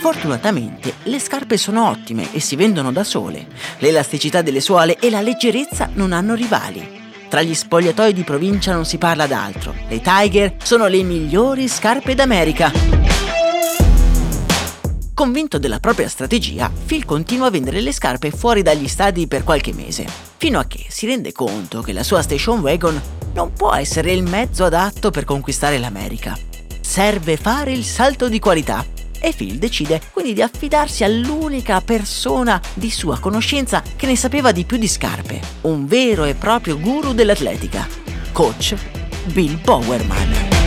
Fortunatamente 0.00 0.94
le 1.04 1.18
scarpe 1.18 1.56
sono 1.56 1.88
ottime 1.88 2.32
e 2.32 2.40
si 2.40 2.56
vendono 2.56 2.92
da 2.92 3.04
sole. 3.04 3.46
L'elasticità 3.78 4.42
delle 4.42 4.60
suole 4.60 4.98
e 4.98 5.10
la 5.10 5.20
leggerezza 5.20 5.90
non 5.94 6.12
hanno 6.12 6.34
rivali. 6.34 7.00
Tra 7.28 7.40
gli 7.40 7.54
spogliatoi 7.54 8.12
di 8.12 8.24
provincia 8.24 8.72
non 8.72 8.84
si 8.84 8.98
parla 8.98 9.26
d'altro. 9.26 9.74
Le 9.88 10.00
Tiger 10.00 10.56
sono 10.62 10.86
le 10.86 11.02
migliori 11.02 11.66
scarpe 11.66 12.14
d'America. 12.14 13.01
Convinto 15.22 15.60
della 15.60 15.78
propria 15.78 16.08
strategia, 16.08 16.68
Phil 16.84 17.04
continua 17.04 17.46
a 17.46 17.50
vendere 17.50 17.80
le 17.80 17.92
scarpe 17.92 18.32
fuori 18.32 18.62
dagli 18.62 18.88
stadi 18.88 19.28
per 19.28 19.44
qualche 19.44 19.72
mese, 19.72 20.04
fino 20.36 20.58
a 20.58 20.64
che 20.64 20.86
si 20.88 21.06
rende 21.06 21.30
conto 21.30 21.80
che 21.80 21.92
la 21.92 22.02
sua 22.02 22.22
station 22.22 22.58
wagon 22.58 23.00
non 23.32 23.52
può 23.52 23.72
essere 23.72 24.10
il 24.10 24.24
mezzo 24.24 24.64
adatto 24.64 25.12
per 25.12 25.24
conquistare 25.24 25.78
l'America. 25.78 26.36
Serve 26.80 27.36
fare 27.36 27.70
il 27.70 27.84
salto 27.84 28.28
di 28.28 28.40
qualità 28.40 28.84
e 29.20 29.32
Phil 29.32 29.58
decide 29.58 30.00
quindi 30.12 30.32
di 30.32 30.42
affidarsi 30.42 31.04
all'unica 31.04 31.80
persona 31.82 32.60
di 32.74 32.90
sua 32.90 33.20
conoscenza 33.20 33.80
che 33.94 34.06
ne 34.06 34.16
sapeva 34.16 34.50
di 34.50 34.64
più 34.64 34.76
di 34.76 34.88
scarpe, 34.88 35.40
un 35.60 35.86
vero 35.86 36.24
e 36.24 36.34
proprio 36.34 36.80
guru 36.80 37.12
dell'atletica, 37.12 37.86
coach 38.32 38.74
Bill 39.26 39.60
Bowerman. 39.62 40.61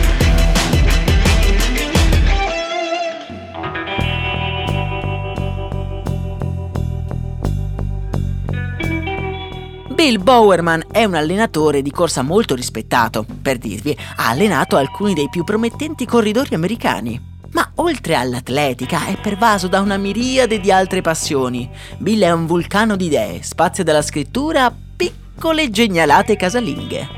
Bill 9.96 10.22
Bowerman 10.22 10.88
è 10.92 11.04
un 11.04 11.14
allenatore 11.14 11.80
di 11.80 11.90
corsa 11.90 12.20
molto 12.20 12.54
rispettato. 12.54 13.24
Per 13.40 13.56
dirvi, 13.56 13.96
ha 14.16 14.28
allenato 14.28 14.76
alcuni 14.76 15.14
dei 15.14 15.30
più 15.30 15.42
promettenti 15.42 16.04
corridori 16.04 16.54
americani. 16.54 17.18
Ma 17.52 17.72
oltre 17.76 18.14
all'atletica 18.14 19.06
è 19.06 19.18
pervaso 19.18 19.68
da 19.68 19.80
una 19.80 19.96
miriade 19.96 20.60
di 20.60 20.70
altre 20.70 21.00
passioni. 21.00 21.70
Bill 21.96 22.24
è 22.24 22.30
un 22.30 22.44
vulcano 22.44 22.94
di 22.94 23.06
idee, 23.06 23.42
spazia 23.42 23.84
dalla 23.84 24.02
scrittura 24.02 24.66
a 24.66 24.74
piccole 24.96 25.70
genialate 25.70 26.36
casalinghe. 26.36 27.08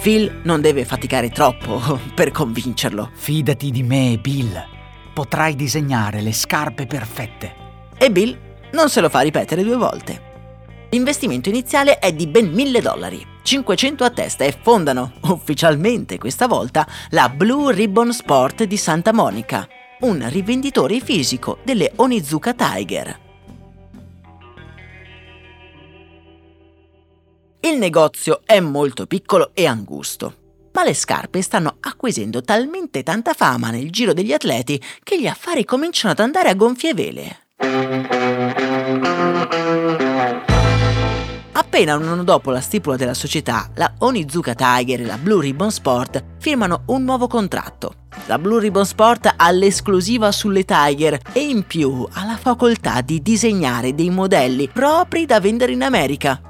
Phil 0.00 0.42
non 0.44 0.60
deve 0.60 0.84
faticare 0.84 1.30
troppo 1.30 1.98
per 2.14 2.30
convincerlo. 2.30 3.10
Fidati 3.14 3.72
di 3.72 3.82
me, 3.82 4.16
Bill. 4.22 4.64
Potrai 5.12 5.56
disegnare 5.56 6.20
le 6.20 6.32
scarpe 6.32 6.86
perfette. 6.86 7.54
E 7.98 8.12
Bill 8.12 8.38
non 8.74 8.88
se 8.88 9.00
lo 9.00 9.08
fa 9.08 9.22
ripetere 9.22 9.64
due 9.64 9.76
volte. 9.76 10.25
L'investimento 10.96 11.50
iniziale 11.50 11.98
è 11.98 12.10
di 12.14 12.26
ben 12.26 12.50
1000 12.50 12.80
dollari, 12.80 13.22
500 13.42 14.02
a 14.02 14.08
testa 14.08 14.44
e 14.44 14.56
fondano 14.58 15.12
ufficialmente 15.28 16.16
questa 16.16 16.46
volta 16.46 16.86
la 17.10 17.28
Blue 17.28 17.70
Ribbon 17.74 18.14
Sport 18.14 18.62
di 18.62 18.78
Santa 18.78 19.12
Monica, 19.12 19.68
un 20.00 20.26
rivenditore 20.30 20.98
fisico 21.00 21.58
delle 21.64 21.92
Onizuka 21.96 22.54
Tiger. 22.54 23.20
Il 27.60 27.76
negozio 27.76 28.40
è 28.46 28.58
molto 28.60 29.04
piccolo 29.04 29.50
e 29.52 29.66
angusto, 29.66 30.36
ma 30.72 30.82
le 30.82 30.94
scarpe 30.94 31.42
stanno 31.42 31.76
acquisendo 31.80 32.40
talmente 32.40 33.02
tanta 33.02 33.34
fama 33.34 33.68
nel 33.68 33.90
giro 33.90 34.14
degli 34.14 34.32
atleti 34.32 34.82
che 35.02 35.20
gli 35.20 35.26
affari 35.26 35.66
cominciano 35.66 36.12
ad 36.14 36.20
andare 36.20 36.48
a 36.48 36.54
gonfie 36.54 36.94
vele. 36.94 37.40
Appena 41.66 41.96
un 41.96 42.06
anno 42.06 42.22
dopo 42.22 42.52
la 42.52 42.60
stipula 42.60 42.94
della 42.94 43.12
società, 43.12 43.68
la 43.74 43.92
Onizuka 43.98 44.54
Tiger 44.54 45.00
e 45.00 45.04
la 45.04 45.18
Blue 45.18 45.42
Ribbon 45.42 45.72
Sport 45.72 46.24
firmano 46.38 46.84
un 46.86 47.02
nuovo 47.02 47.26
contratto. 47.26 48.06
La 48.26 48.38
Blue 48.38 48.60
Ribbon 48.60 48.86
Sport 48.86 49.34
ha 49.36 49.50
l'esclusiva 49.50 50.30
sulle 50.30 50.64
Tiger 50.64 51.18
e 51.32 51.40
in 51.40 51.64
più 51.64 52.06
ha 52.12 52.24
la 52.24 52.38
facoltà 52.40 53.00
di 53.00 53.20
disegnare 53.20 53.96
dei 53.96 54.10
modelli 54.10 54.70
propri 54.72 55.26
da 55.26 55.40
vendere 55.40 55.72
in 55.72 55.82
America. 55.82 56.40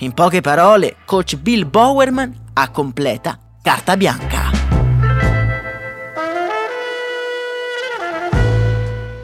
In 0.00 0.12
poche 0.12 0.42
parole, 0.42 0.96
coach 1.06 1.36
Bill 1.36 1.68
Bowerman 1.68 2.50
ha 2.52 2.70
completa 2.70 3.38
carta 3.62 3.96
bianca. 3.96 4.50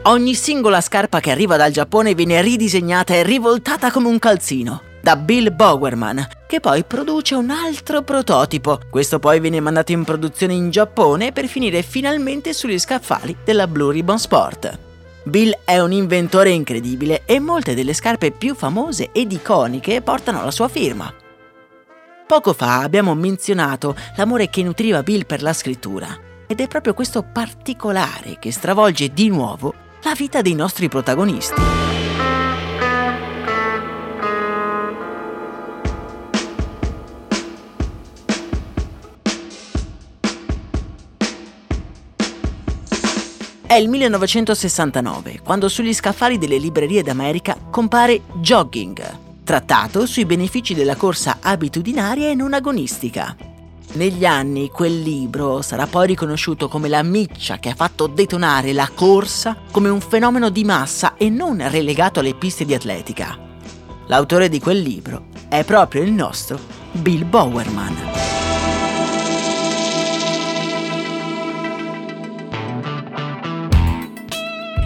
Ogni 0.05 0.33
singola 0.33 0.81
scarpa 0.81 1.19
che 1.19 1.29
arriva 1.31 1.55
dal 1.57 1.71
Giappone 1.71 2.15
viene 2.15 2.41
ridisegnata 2.41 3.13
e 3.13 3.21
rivoltata 3.21 3.91
come 3.91 4.07
un 4.07 4.17
calzino 4.17 4.81
da 5.03 5.17
Bill 5.17 5.53
Bowerman, 5.53 6.25
che 6.47 6.61
poi 6.61 6.85
produce 6.85 7.35
un 7.35 7.49
altro 7.49 8.03
prototipo. 8.03 8.79
Questo 8.89 9.19
poi 9.19 9.41
viene 9.41 9.59
mandato 9.59 9.91
in 9.91 10.05
produzione 10.05 10.53
in 10.53 10.69
Giappone 10.69 11.33
per 11.33 11.47
finire 11.47 11.81
finalmente 11.81 12.53
sugli 12.53 12.79
scaffali 12.79 13.35
della 13.43 13.67
Blue 13.67 13.91
Ribbon 13.91 14.17
Sport. 14.17 14.79
Bill 15.23 15.59
è 15.65 15.77
un 15.79 15.91
inventore 15.91 16.51
incredibile 16.51 17.23
e 17.25 17.41
molte 17.41 17.75
delle 17.75 17.91
scarpe 17.91 18.31
più 18.31 18.55
famose 18.55 19.09
ed 19.11 19.33
iconiche 19.33 20.01
portano 20.01 20.41
la 20.41 20.51
sua 20.51 20.69
firma. 20.69 21.13
Poco 22.25 22.53
fa 22.53 22.79
abbiamo 22.79 23.13
menzionato 23.13 23.97
l'amore 24.15 24.49
che 24.49 24.63
nutriva 24.63 25.03
Bill 25.03 25.25
per 25.25 25.41
la 25.41 25.51
scrittura 25.51 26.17
ed 26.47 26.61
è 26.61 26.67
proprio 26.69 26.93
questo 26.93 27.23
particolare 27.23 28.37
che 28.39 28.53
stravolge 28.53 29.11
di 29.11 29.27
nuovo 29.27 29.73
la 30.03 30.13
vita 30.13 30.41
dei 30.41 30.53
nostri 30.53 30.87
protagonisti. 30.87 31.92
È 43.73 43.77
il 43.77 43.89
1969, 43.89 45.39
quando 45.43 45.67
sugli 45.67 45.95
scaffali 45.95 46.37
delle 46.37 46.59
librerie 46.59 47.01
d'America 47.01 47.57
compare 47.71 48.21
Jogging, 48.35 49.03
trattato 49.43 50.05
sui 50.05 50.25
benefici 50.25 50.75
della 50.75 50.95
corsa 50.95 51.39
abitudinaria 51.41 52.29
e 52.29 52.35
non 52.35 52.53
agonistica. 52.53 53.35
Negli 53.93 54.25
anni 54.25 54.69
quel 54.69 55.01
libro 55.01 55.63
sarà 55.63 55.87
poi 55.87 56.05
riconosciuto 56.05 56.67
come 56.67 56.87
la 56.87 57.01
miccia 57.01 57.57
che 57.57 57.69
ha 57.69 57.75
fatto 57.75 58.05
detonare 58.05 58.73
la 58.73 58.91
corsa 58.93 59.57
come 59.71 59.89
un 59.89 60.01
fenomeno 60.01 60.49
di 60.49 60.63
massa 60.63 61.15
e 61.17 61.31
non 61.31 61.67
relegato 61.67 62.19
alle 62.19 62.35
piste 62.35 62.65
di 62.65 62.75
atletica. 62.75 63.35
L'autore 64.05 64.49
di 64.49 64.59
quel 64.59 64.81
libro 64.81 65.29
è 65.49 65.63
proprio 65.63 66.03
il 66.03 66.11
nostro 66.11 66.59
Bill 66.91 67.27
Bowerman. 67.27 68.22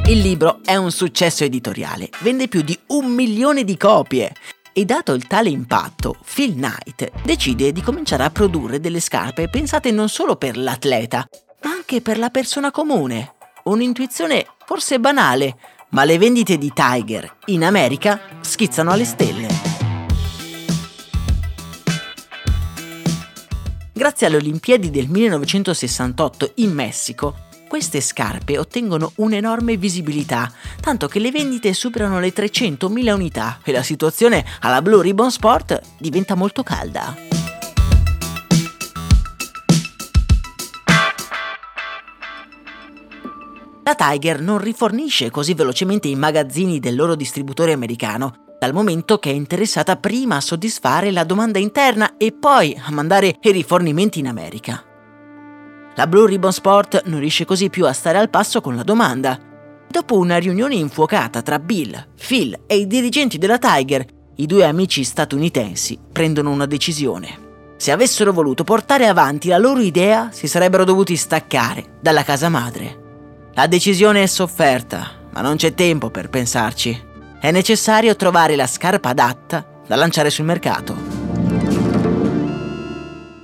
Il 0.09 0.19
libro 0.19 0.61
è 0.63 0.77
un 0.77 0.89
successo 0.89 1.43
editoriale, 1.43 2.07
vende 2.21 2.47
più 2.47 2.61
di 2.61 2.79
un 2.87 3.07
milione 3.07 3.65
di 3.65 3.75
copie. 3.75 4.33
E 4.71 4.85
dato 4.85 5.11
il 5.11 5.27
tale 5.27 5.49
impatto, 5.49 6.15
Phil 6.33 6.53
Knight 6.53 7.11
decide 7.25 7.73
di 7.73 7.81
cominciare 7.81 8.23
a 8.23 8.29
produrre 8.29 8.79
delle 8.79 9.01
scarpe 9.01 9.49
pensate 9.49 9.91
non 9.91 10.07
solo 10.07 10.37
per 10.37 10.55
l'atleta, 10.55 11.27
ma 11.63 11.71
anche 11.71 11.99
per 11.99 12.19
la 12.19 12.29
persona 12.29 12.71
comune. 12.71 13.33
Un'intuizione 13.65 14.45
forse 14.65 14.97
banale, 14.97 15.57
ma 15.89 16.05
le 16.05 16.17
vendite 16.17 16.57
di 16.57 16.71
Tiger 16.73 17.39
in 17.47 17.65
America 17.65 18.17
schizzano 18.39 18.91
alle 18.91 19.03
stelle. 19.03 19.47
Grazie 23.91 24.27
alle 24.27 24.37
Olimpiadi 24.37 24.89
del 24.89 25.09
1968 25.09 26.51
in 26.55 26.71
Messico, 26.71 27.46
queste 27.67 28.01
scarpe 28.01 28.57
ottengono 28.57 29.11
un'enorme 29.15 29.77
visibilità, 29.77 30.51
tanto 30.79 31.07
che 31.07 31.19
le 31.19 31.31
vendite 31.31 31.73
superano 31.73 32.19
le 32.19 32.33
300.000 32.33 33.13
unità 33.13 33.59
e 33.63 33.71
la 33.71 33.83
situazione 33.83 34.45
alla 34.61 34.81
Blue 34.81 35.03
Ribbon 35.03 35.31
Sport 35.31 35.81
diventa 35.99 36.35
molto 36.35 36.63
calda. 36.63 37.15
La 43.83 43.95
Tiger 43.95 44.41
non 44.41 44.57
rifornisce 44.57 45.31
così 45.31 45.53
velocemente 45.53 46.09
i 46.09 46.15
magazzini 46.15 46.79
del 46.79 46.95
loro 46.95 47.15
distributore 47.15 47.71
americano, 47.71 48.55
dal 48.59 48.73
momento 48.73 49.17
che 49.17 49.29
è 49.29 49.33
interessata 49.33 49.95
prima 49.95 50.35
a 50.35 50.41
soddisfare 50.41 51.11
la 51.11 51.23
domanda 51.23 51.57
interna 51.57 52.17
e 52.17 52.33
poi 52.33 52.77
a 52.77 52.91
mandare 52.91 53.37
i 53.39 53.51
rifornimenti 53.51 54.19
in 54.19 54.27
America. 54.27 54.83
La 55.97 56.05
Blue 56.05 56.27
Ribbon 56.27 56.53
Sport 56.53 57.05
non 57.05 57.19
riesce 57.19 57.43
così 57.43 57.71
più 57.71 57.87
a 57.87 57.91
stare 57.91 58.19
al 58.19 58.29
passo 58.29 58.61
con 58.61 58.75
la 58.75 58.83
domanda. 58.83 59.39
Dopo 59.89 60.15
una 60.15 60.37
riunione 60.37 60.75
infuocata 60.75 61.41
tra 61.41 61.57
Bill, 61.57 62.09
Phil 62.15 62.55
e 62.67 62.77
i 62.77 62.85
dirigenti 62.85 63.39
della 63.39 63.57
Tiger, 63.57 64.05
i 64.35 64.45
due 64.45 64.65
amici 64.65 65.03
statunitensi 65.03 65.97
prendono 66.11 66.51
una 66.51 66.67
decisione. 66.67 67.45
Se 67.77 67.91
avessero 67.91 68.31
voluto 68.31 68.63
portare 68.63 69.07
avanti 69.07 69.47
la 69.47 69.57
loro 69.57 69.79
idea, 69.79 70.29
si 70.31 70.47
sarebbero 70.47 70.83
dovuti 70.83 71.15
staccare 71.15 71.97
dalla 71.99 72.23
casa 72.23 72.49
madre. 72.49 73.05
La 73.55 73.65
decisione 73.65 74.21
è 74.21 74.27
sofferta, 74.27 75.29
ma 75.33 75.41
non 75.41 75.55
c'è 75.55 75.73
tempo 75.73 76.11
per 76.11 76.29
pensarci. 76.29 77.05
È 77.39 77.49
necessario 77.49 78.15
trovare 78.15 78.55
la 78.55 78.67
scarpa 78.67 79.09
adatta 79.09 79.65
da 79.87 79.95
lanciare 79.95 80.29
sul 80.29 80.45
mercato. 80.45 81.16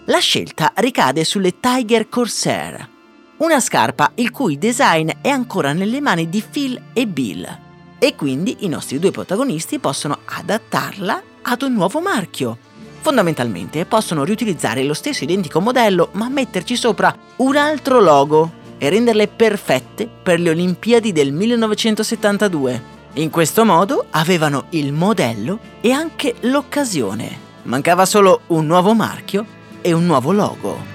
La 0.08 0.20
scelta 0.20 0.74
ricade 0.76 1.24
sulle 1.24 1.62
Tiger 1.62 2.10
Corsair, 2.10 2.89
una 3.38 3.62
scarpa 3.62 4.12
il 4.16 4.32
cui 4.32 4.58
design 4.58 5.10
è 5.22 5.30
ancora 5.30 5.72
nelle 5.72 6.02
mani 6.02 6.28
di 6.28 6.44
Phil 6.44 6.89
e 6.92 7.08
Bill 7.08 7.60
e 8.00 8.13
quindi 8.13 8.58
i 8.60 8.68
nostri 8.68 9.00
due 9.00 9.12
protagonisti 9.12 9.80
possono 9.80 10.20
adattarla 10.26 11.24
ad 11.44 11.62
un 11.62 11.72
nuovo 11.72 12.02
marchio. 12.02 12.58
Fondamentalmente 13.00 13.86
possono 13.86 14.26
riutilizzare 14.26 14.84
lo 14.84 14.94
stesso 14.94 15.24
identico 15.24 15.62
modello 15.62 16.10
ma 16.13 16.28
metterci 16.28 16.76
sopra 16.76 17.16
un 17.38 17.56
altro 17.56 18.02
logo 18.02 18.52
e 18.78 18.89
renderle 18.89 19.30
perfette 19.30 20.10
per 20.22 20.38
le 20.42 20.50
Olimpiadi 20.50 21.13
del 21.13 21.32
1972. 21.32 22.84
In 23.13 23.30
questo 23.30 23.63
modo 23.63 24.08
avevano 24.10 24.66
il 24.72 24.92
modello 24.92 25.60
e 25.80 25.92
anche 25.92 26.36
l'occasione. 26.42 27.52
Mancava 27.63 28.06
solo 28.06 28.42
un 28.48 28.66
nuovo 28.66 28.94
marchio 28.94 29.62
e 29.84 29.93
un 29.93 30.06
nuovo 30.08 30.32
logo. 30.32 30.93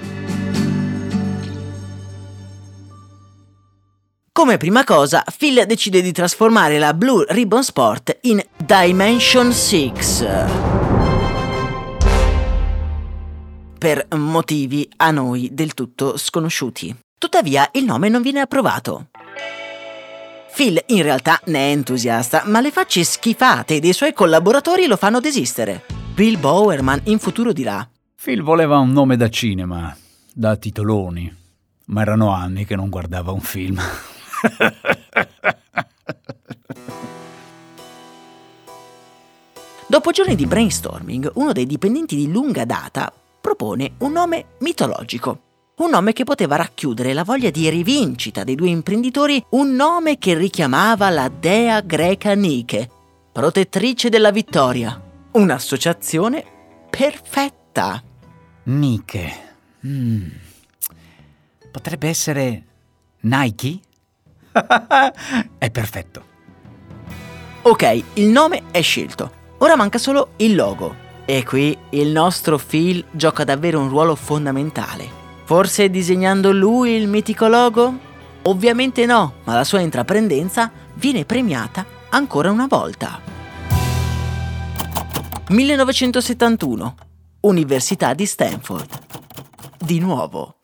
Come 4.39 4.57
prima 4.57 4.83
cosa, 4.83 5.23
Phil 5.37 5.65
decide 5.65 6.01
di 6.01 6.11
trasformare 6.11 6.79
la 6.79 6.93
Blue 6.93 7.25
Ribbon 7.27 7.61
Sport 7.61 8.19
in 8.21 8.41
Dimension 8.57 9.51
6. 9.51 9.91
Per 13.77 14.07
motivi 14.15 14.89
a 14.97 15.11
noi 15.11 15.49
del 15.51 15.73
tutto 15.73 16.17
sconosciuti. 16.17 16.95
Tuttavia 17.17 17.69
il 17.73 17.83
nome 17.83 18.07
non 18.07 18.21
viene 18.21 18.39
approvato. 18.39 19.07
Phil 20.55 20.81
in 20.87 21.03
realtà 21.03 21.39
ne 21.45 21.59
è 21.59 21.71
entusiasta, 21.71 22.43
ma 22.45 22.61
le 22.61 22.71
facce 22.71 23.03
schifate 23.03 23.79
dei 23.79 23.93
suoi 23.93 24.13
collaboratori 24.13 24.87
lo 24.87 24.95
fanno 24.95 25.19
desistere. 25.19 25.83
Bill 26.13 26.39
Bowerman 26.39 27.01
in 27.05 27.19
futuro 27.19 27.51
dirà 27.51 27.85
Phil 28.21 28.41
voleva 28.41 28.77
un 28.79 28.91
nome 28.91 29.15
da 29.15 29.29
cinema, 29.29 29.95
da 30.33 30.57
titoloni, 30.57 31.33
ma 31.85 32.01
erano 32.01 32.31
anni 32.31 32.65
che 32.65 32.75
non 32.75 32.89
guardava 32.89 33.31
un 33.31 33.39
film. 33.39 33.79
Dopo 39.87 40.11
giorni 40.11 40.35
di 40.35 40.45
brainstorming, 40.45 41.31
uno 41.35 41.53
dei 41.53 41.65
dipendenti 41.65 42.17
di 42.17 42.29
lunga 42.29 42.65
data 42.65 43.09
propone 43.39 43.93
un 43.99 44.11
nome 44.11 44.47
mitologico. 44.59 45.43
Un 45.77 45.91
nome 45.91 46.11
che 46.11 46.25
poteva 46.25 46.57
racchiudere 46.57 47.13
la 47.13 47.23
voglia 47.23 47.51
di 47.51 47.69
rivincita 47.69 48.43
dei 48.43 48.55
due 48.55 48.67
imprenditori, 48.67 49.41
un 49.51 49.75
nome 49.75 50.17
che 50.17 50.33
richiamava 50.33 51.09
la 51.09 51.29
dea 51.29 51.79
greca 51.79 52.33
Nike, 52.33 52.89
protettrice 53.31 54.09
della 54.09 54.31
vittoria. 54.31 55.01
Un'associazione 55.31 56.43
perfetta. 56.89 58.03
Nike. 58.69 59.33
Mm. 59.87 60.27
Potrebbe 61.71 62.07
essere 62.07 62.63
Nike? 63.21 63.79
è 65.57 65.71
perfetto. 65.71 66.23
Ok, 67.63 68.03
il 68.13 68.27
nome 68.27 68.65
è 68.69 68.81
scelto. 68.81 69.31
Ora 69.57 69.75
manca 69.75 69.97
solo 69.97 70.33
il 70.37 70.53
logo. 70.53 71.07
E 71.25 71.43
qui 71.43 71.75
il 71.91 72.09
nostro 72.09 72.59
Phil 72.59 73.03
gioca 73.09 73.43
davvero 73.43 73.79
un 73.79 73.89
ruolo 73.89 74.15
fondamentale. 74.15 75.17
Forse 75.45 75.89
disegnando 75.89 76.51
lui 76.51 76.91
il 76.91 77.07
mitico 77.07 77.47
logo? 77.47 77.97
Ovviamente 78.43 79.07
no, 79.07 79.33
ma 79.45 79.55
la 79.55 79.63
sua 79.63 79.79
intraprendenza 79.79 80.71
viene 80.93 81.25
premiata 81.25 81.83
ancora 82.09 82.51
una 82.51 82.67
volta. 82.67 83.19
1971. 85.47 87.07
Università 87.41 88.13
di 88.13 88.25
Stanford. 88.25 88.99
Di 89.77 89.99
nuovo. 89.99 90.55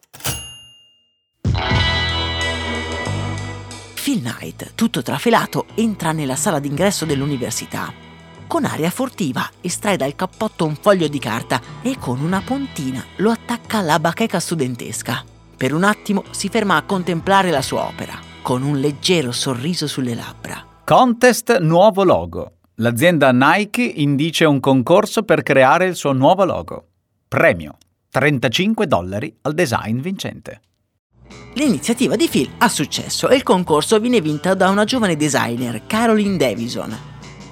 Phil 3.94 4.22
Knight, 4.22 4.74
tutto 4.76 5.02
trafelato, 5.02 5.66
entra 5.76 6.12
nella 6.12 6.36
sala 6.36 6.60
d'ingresso 6.60 7.06
dell'università 7.06 8.06
con 8.48 8.64
aria 8.64 8.90
furtiva 8.90 9.50
estrae 9.60 9.98
dal 9.98 10.16
cappotto 10.16 10.66
un 10.66 10.76
foglio 10.76 11.08
di 11.08 11.20
carta 11.20 11.60
e 11.82 11.98
con 12.00 12.20
una 12.22 12.42
puntina 12.46 13.04
lo 13.18 13.32
attacca 13.32 13.80
alla 13.80 14.00
bacheca 14.00 14.40
studentesca. 14.40 15.24
Per 15.58 15.74
un 15.74 15.84
attimo 15.84 16.24
si 16.32 16.50
ferma 16.50 16.76
a 16.76 16.84
contemplare 16.84 17.50
la 17.50 17.62
sua 17.62 17.86
opera, 17.86 18.20
con 18.42 18.62
un 18.62 18.80
leggero 18.80 19.32
sorriso 19.32 19.88
sulle 19.88 20.14
labbra. 20.14 20.64
Contest 20.84 21.58
nuovo 21.60 22.04
logo. 22.04 22.52
L'azienda 22.80 23.32
Nike 23.32 23.84
indice 23.84 24.44
un 24.44 24.60
concorso 24.60 25.24
per 25.24 25.44
creare 25.44 25.86
il 25.86 25.96
suo 25.96 26.12
nuovo 26.12 26.44
logo. 26.44 26.88
Premio 27.26 27.78
35 28.10 28.86
dollari 28.86 29.34
al 29.44 29.54
design 29.54 30.00
vincente. 30.00 30.60
L'iniziativa 31.54 32.18
di 32.18 32.28
Phil 32.28 32.50
ha 32.58 32.68
successo 32.68 33.30
e 33.30 33.36
il 33.38 33.44
concorso 33.44 33.98
viene 34.02 34.20
vinto 34.20 34.54
da 34.56 34.68
una 34.70 34.84
giovane 34.84 35.16
designer, 35.16 35.86
Caroline 35.88 36.36
Davison, 36.36 36.94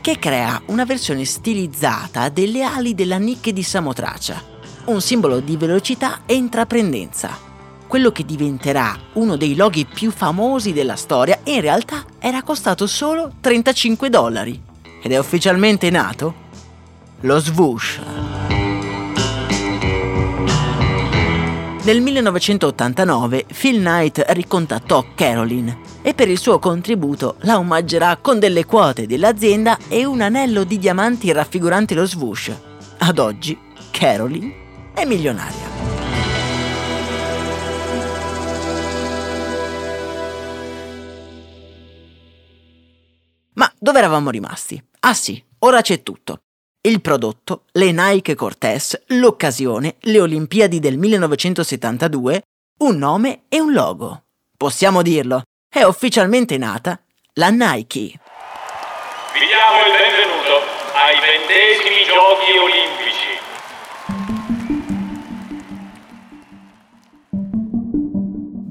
che 0.02 0.20
crea 0.20 0.62
una 0.66 0.84
versione 0.84 1.24
stilizzata 1.24 2.28
delle 2.28 2.64
ali 2.64 2.94
della 2.94 3.18
Nike 3.18 3.54
di 3.54 3.64
Samotracia, 3.64 4.44
un 4.88 5.00
simbolo 5.00 5.40
di 5.40 5.56
velocità 5.56 6.24
e 6.26 6.36
intraprendenza. 6.36 7.30
Quello 7.88 8.12
che 8.12 8.26
diventerà 8.26 8.94
uno 9.14 9.38
dei 9.38 9.56
loghi 9.56 9.86
più 9.86 10.12
famosi 10.12 10.74
della 10.74 10.98
storia 10.98 11.40
in 11.46 11.62
realtà 11.62 12.04
era 12.20 12.44
costato 12.44 12.88
solo 12.88 13.32
35 13.40 14.10
dollari 14.10 14.72
ed 15.04 15.12
è 15.12 15.20
ufficialmente 15.20 15.90
nato 15.90 16.34
lo 17.20 17.40
swoosh. 17.40 18.00
Nel 21.84 22.00
1989 22.00 23.46
Phil 23.54 23.80
Knight 23.80 24.24
ricontattò 24.30 25.06
Caroline 25.14 25.80
e 26.02 26.14
per 26.14 26.30
il 26.30 26.38
suo 26.38 26.58
contributo 26.58 27.36
la 27.40 27.58
omaggerà 27.58 28.16
con 28.22 28.40
delle 28.40 28.64
quote 28.64 29.06
dell'azienda 29.06 29.78
e 29.90 30.06
un 30.06 30.22
anello 30.22 30.64
di 30.64 30.80
diamanti 30.80 31.30
raffigurante 31.34 31.94
lo 31.94 32.06
swoosh. 32.06 32.52
Ad 33.00 33.20
oggi 33.20 33.60
Caroline 33.92 34.54
è 34.94 35.04
milionaria. 35.04 35.72
Ma 43.56 43.72
dove 43.78 43.98
eravamo 43.98 44.30
rimasti? 44.30 44.82
Ah 45.06 45.14
sì, 45.14 45.44
ora 45.60 45.82
c'è 45.82 46.02
tutto 46.02 46.40
il 46.86 47.02
prodotto, 47.02 47.64
le 47.74 47.92
Nike 47.92 48.36
Cortez, 48.36 49.04
l'occasione, 49.08 49.96
le 50.02 50.20
Olimpiadi 50.20 50.80
del 50.80 50.98
1972, 50.98 52.42
un 52.80 52.98
nome 52.98 53.44
e 53.48 53.62
un 53.62 53.72
logo. 53.72 54.24
Possiamo 54.58 55.02
dirlo, 55.02 55.44
è 55.74 55.84
ufficialmente 55.84 56.58
nata 56.58 57.02
la 57.36 57.50
Nike. 57.50 58.00
Vi 58.00 59.46
diamo 59.48 59.86
il 59.86 59.94
benvenuto 59.94 60.60
ai 60.94 61.16
ventesimi 61.22 62.04
Giochi 62.06 62.58
Olimpici. 62.58 63.32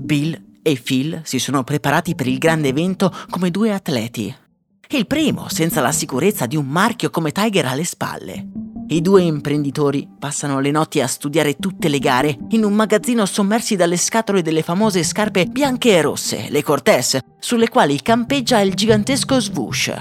Bill 0.05 0.43
e 0.63 0.81
Phil 0.83 1.23
si 1.25 1.39
sono 1.39 1.65
preparati 1.65 2.15
per 2.15 2.27
il 2.27 2.37
grande 2.37 2.69
evento 2.69 3.11
come 3.31 3.51
due 3.51 3.73
atleti 3.73 4.37
il 4.97 5.07
primo 5.07 5.49
senza 5.49 5.81
la 5.81 5.93
sicurezza 5.93 6.47
di 6.47 6.57
un 6.57 6.67
marchio 6.67 7.11
come 7.11 7.33
Tiger 7.33 7.67
alle 7.67 7.85
spalle. 7.85 8.47
I 8.89 9.01
due 9.01 9.23
imprenditori 9.23 10.07
passano 10.19 10.61
le 10.61 10.71
notti 10.71 11.01
a 11.01 11.07
studiare 11.07 11.57
tutte 11.57 11.89
le 11.89 11.99
gare 11.99 12.37
in 12.51 12.63
un 12.63 12.75
magazzino 12.75 13.25
sommersi 13.25 13.75
dalle 13.75 13.97
scatole 13.97 14.43
delle 14.43 14.63
famose 14.63 15.03
scarpe 15.03 15.47
bianche 15.47 15.97
e 15.97 16.03
rosse, 16.03 16.49
le 16.51 16.63
Cortez, 16.63 17.19
sulle 17.39 17.69
quali 17.69 18.03
campeggia 18.03 18.61
il 18.61 18.75
gigantesco 18.75 19.41
swoosh. 19.41 19.95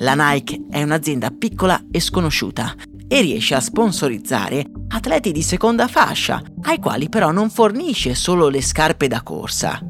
La 0.00 0.14
Nike 0.14 0.66
è 0.68 0.82
un'azienda 0.82 1.30
piccola 1.30 1.82
e 1.90 2.00
sconosciuta 2.00 2.74
e 3.08 3.20
riesce 3.22 3.54
a 3.54 3.60
sponsorizzare 3.60 4.66
atleti 4.88 5.32
di 5.32 5.42
seconda 5.42 5.88
fascia, 5.88 6.42
ai 6.62 6.78
quali 6.78 7.08
però 7.08 7.30
non 7.30 7.48
fornisce 7.48 8.14
solo 8.14 8.48
le 8.48 8.60
scarpe 8.60 9.08
da 9.08 9.22
corsa, 9.22 9.80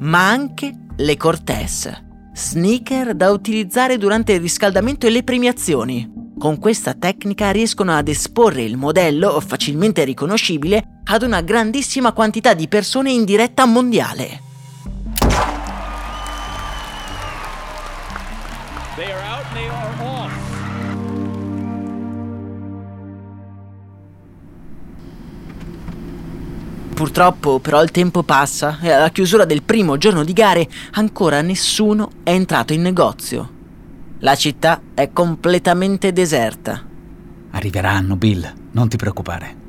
ma 0.00 0.28
anche 0.28 0.72
le 0.96 1.16
Cortez 1.16 2.02
sneaker 2.34 3.14
da 3.14 3.30
utilizzare 3.30 3.96
durante 3.96 4.32
il 4.32 4.40
riscaldamento 4.40 5.06
e 5.06 5.10
le 5.10 5.22
premiazioni. 5.22 6.12
Con 6.36 6.58
questa 6.58 6.94
tecnica 6.94 7.52
riescono 7.52 7.96
ad 7.96 8.08
esporre 8.08 8.62
il 8.62 8.76
modello, 8.76 9.40
facilmente 9.40 10.02
riconoscibile, 10.04 11.00
ad 11.04 11.22
una 11.22 11.40
grandissima 11.42 12.12
quantità 12.12 12.54
di 12.54 12.66
persone 12.66 13.12
in 13.12 13.24
diretta 13.24 13.64
mondiale. 13.66 14.53
Purtroppo 26.94 27.58
però 27.58 27.82
il 27.82 27.90
tempo 27.90 28.22
passa 28.22 28.78
e 28.80 28.92
alla 28.92 29.10
chiusura 29.10 29.44
del 29.44 29.64
primo 29.64 29.98
giorno 29.98 30.22
di 30.22 30.32
gare 30.32 30.68
ancora 30.92 31.42
nessuno 31.42 32.10
è 32.22 32.30
entrato 32.30 32.72
in 32.72 32.82
negozio. 32.82 33.50
La 34.20 34.36
città 34.36 34.80
è 34.94 35.10
completamente 35.12 36.12
deserta. 36.12 36.82
Arriveranno, 37.50 38.14
Bill, 38.14 38.50
non 38.70 38.88
ti 38.88 38.96
preoccupare. 38.96 39.62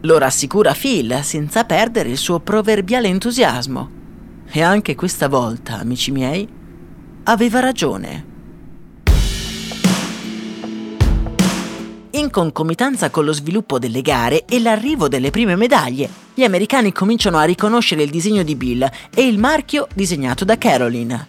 Lo 0.00 0.18
rassicura 0.18 0.74
Phil 0.74 1.20
senza 1.22 1.64
perdere 1.64 2.10
il 2.10 2.16
suo 2.16 2.40
proverbiale 2.40 3.06
entusiasmo. 3.06 3.90
E 4.50 4.60
anche 4.60 4.96
questa 4.96 5.28
volta, 5.28 5.78
amici 5.78 6.10
miei, 6.10 6.48
aveva 7.24 7.60
ragione. 7.60 8.34
In 12.10 12.28
concomitanza 12.30 13.10
con 13.10 13.24
lo 13.24 13.32
sviluppo 13.32 13.78
delle 13.78 14.02
gare 14.02 14.44
e 14.44 14.60
l'arrivo 14.60 15.06
delle 15.06 15.30
prime 15.30 15.54
medaglie, 15.54 16.25
gli 16.36 16.44
americani 16.44 16.92
cominciano 16.92 17.38
a 17.38 17.44
riconoscere 17.44 18.02
il 18.02 18.10
disegno 18.10 18.42
di 18.42 18.56
Bill 18.56 18.86
e 19.14 19.26
il 19.26 19.38
marchio 19.38 19.88
disegnato 19.94 20.44
da 20.44 20.58
Caroline. 20.58 21.28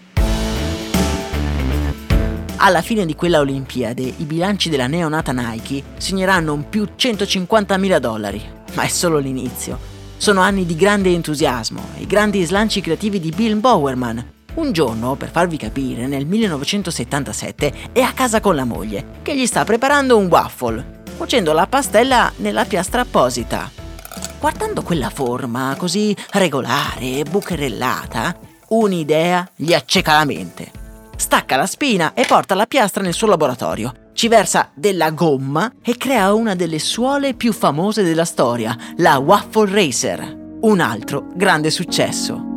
Alla 2.57 2.81
fine 2.81 3.05
di 3.05 3.15
quella 3.15 3.39
Olimpiade, 3.39 4.01
i 4.01 4.25
bilanci 4.25 4.67
della 4.67 4.87
neonata 4.87 5.31
Nike 5.31 5.81
segneranno 5.95 6.51
un 6.51 6.67
più 6.67 6.85
150.000 6.93 7.97
dollari, 7.99 8.41
ma 8.73 8.83
è 8.83 8.89
solo 8.89 9.17
l'inizio. 9.19 9.79
Sono 10.17 10.41
anni 10.41 10.65
di 10.65 10.75
grande 10.75 11.13
entusiasmo 11.13 11.81
e 11.97 12.05
grandi 12.05 12.43
slanci 12.43 12.81
creativi 12.81 13.21
di 13.21 13.31
Bill 13.31 13.61
Bowerman, 13.61 14.31
un 14.55 14.73
giorno, 14.73 15.15
per 15.15 15.29
farvi 15.29 15.55
capire, 15.55 16.05
nel 16.07 16.25
1977 16.25 17.73
è 17.93 18.01
a 18.01 18.11
casa 18.11 18.41
con 18.41 18.55
la 18.55 18.65
moglie, 18.65 19.19
che 19.21 19.37
gli 19.37 19.45
sta 19.45 19.63
preparando 19.63 20.17
un 20.17 20.25
waffle, 20.25 21.03
cuocendo 21.15 21.53
la 21.53 21.65
pastella 21.65 22.29
nella 22.37 22.65
piastra 22.65 23.01
apposita. 23.01 23.86
Guardando 24.39 24.83
quella 24.83 25.09
forma 25.09 25.73
così 25.77 26.15
regolare 26.33 27.17
e 27.17 27.25
bucherellata, 27.27 28.37
un'idea 28.69 29.49
gli 29.55 29.73
acceca 29.73 30.13
la 30.13 30.25
mente. 30.25 30.71
Stacca 31.15 31.55
la 31.55 31.65
spina 31.65 32.13
e 32.13 32.23
porta 32.25 32.53
la 32.53 32.67
piastra 32.67 33.01
nel 33.01 33.13
suo 33.13 33.25
laboratorio. 33.27 34.11
Ci 34.13 34.27
versa 34.27 34.69
della 34.75 35.09
gomma 35.09 35.73
e 35.81 35.97
crea 35.97 36.33
una 36.33 36.53
delle 36.53 36.77
suole 36.77 37.33
più 37.33 37.51
famose 37.51 38.03
della 38.03 38.25
storia, 38.25 38.77
la 38.97 39.17
Waffle 39.17 39.71
Racer. 39.71 40.57
Un 40.61 40.79
altro 40.81 41.25
grande 41.33 41.71
successo. 41.71 42.55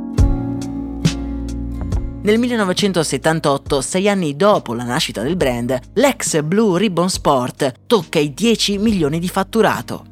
Nel 2.23 2.39
1978, 2.39 3.81
sei 3.81 4.07
anni 4.07 4.37
dopo 4.37 4.75
la 4.75 4.85
nascita 4.85 5.23
del 5.23 5.37
brand, 5.37 5.79
l'ex 5.95 6.43
Blue 6.43 6.79
Ribbon 6.79 7.09
Sport 7.09 7.73
tocca 7.87 8.19
i 8.19 8.35
10 8.35 8.77
milioni 8.77 9.19
di 9.19 9.29
fatturato. 9.29 10.10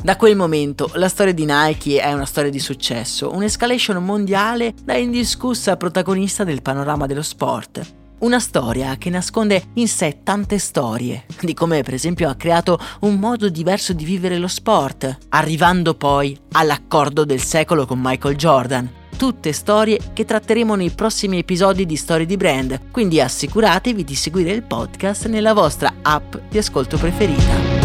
Da 0.00 0.16
quel 0.16 0.36
momento 0.36 0.90
la 0.94 1.08
storia 1.08 1.34
di 1.34 1.44
Nike 1.44 2.00
è 2.00 2.12
una 2.12 2.24
storia 2.24 2.50
di 2.50 2.60
successo, 2.60 3.32
un'escalation 3.34 4.02
mondiale 4.02 4.72
da 4.84 4.96
indiscussa 4.96 5.76
protagonista 5.76 6.44
del 6.44 6.62
panorama 6.62 7.06
dello 7.06 7.22
sport. 7.22 7.94
Una 8.20 8.38
storia 8.38 8.96
che 8.96 9.10
nasconde 9.10 9.70
in 9.74 9.88
sé 9.88 10.20
tante 10.22 10.58
storie, 10.58 11.24
di 11.40 11.52
come 11.52 11.82
per 11.82 11.94
esempio 11.94 12.28
ha 12.28 12.36
creato 12.36 12.78
un 13.00 13.16
modo 13.16 13.48
diverso 13.48 13.92
di 13.92 14.04
vivere 14.04 14.38
lo 14.38 14.48
sport, 14.48 15.18
arrivando 15.30 15.94
poi 15.94 16.36
all'accordo 16.52 17.24
del 17.24 17.40
secolo 17.40 17.84
con 17.84 17.98
Michael 18.00 18.36
Jordan. 18.36 18.90
Tutte 19.16 19.52
storie 19.52 19.98
che 20.12 20.24
tratteremo 20.24 20.76
nei 20.76 20.90
prossimi 20.90 21.38
episodi 21.38 21.86
di 21.86 21.96
Storie 21.96 22.26
di 22.26 22.36
Brand, 22.36 22.90
quindi 22.92 23.20
assicuratevi 23.20 24.04
di 24.04 24.14
seguire 24.14 24.52
il 24.52 24.62
podcast 24.62 25.26
nella 25.26 25.54
vostra 25.54 25.92
app 26.02 26.36
di 26.48 26.58
ascolto 26.58 26.96
preferita. 26.98 27.77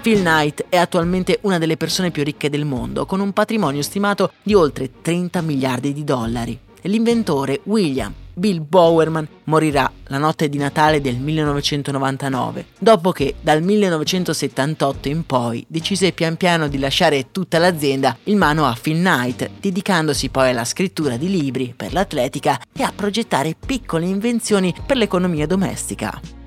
Phil 0.00 0.20
Knight 0.20 0.64
è 0.70 0.78
attualmente 0.78 1.40
una 1.42 1.58
delle 1.58 1.76
persone 1.76 2.10
più 2.10 2.24
ricche 2.24 2.48
del 2.48 2.64
mondo, 2.64 3.04
con 3.04 3.20
un 3.20 3.34
patrimonio 3.34 3.82
stimato 3.82 4.32
di 4.42 4.54
oltre 4.54 4.90
30 5.02 5.42
miliardi 5.42 5.92
di 5.92 6.04
dollari. 6.04 6.58
L'inventore 6.82 7.60
William 7.64 8.14
Bill 8.32 8.64
Bowerman 8.66 9.28
morirà 9.44 9.92
la 10.06 10.16
notte 10.16 10.48
di 10.48 10.56
Natale 10.56 11.02
del 11.02 11.16
1999, 11.16 12.66
dopo 12.78 13.12
che 13.12 13.34
dal 13.38 13.62
1978 13.62 15.08
in 15.08 15.26
poi 15.26 15.62
decise 15.68 16.12
pian 16.12 16.38
piano 16.38 16.66
di 16.68 16.78
lasciare 16.78 17.30
tutta 17.30 17.58
l'azienda 17.58 18.16
in 18.24 18.38
mano 18.38 18.64
a 18.64 18.76
Phil 18.80 18.96
Knight, 18.96 19.50
dedicandosi 19.60 20.30
poi 20.30 20.48
alla 20.48 20.64
scrittura 20.64 21.18
di 21.18 21.28
libri 21.28 21.74
per 21.76 21.92
l'atletica 21.92 22.58
e 22.72 22.82
a 22.82 22.92
progettare 22.96 23.54
piccole 23.54 24.06
invenzioni 24.06 24.74
per 24.86 24.96
l'economia 24.96 25.46
domestica. 25.46 26.39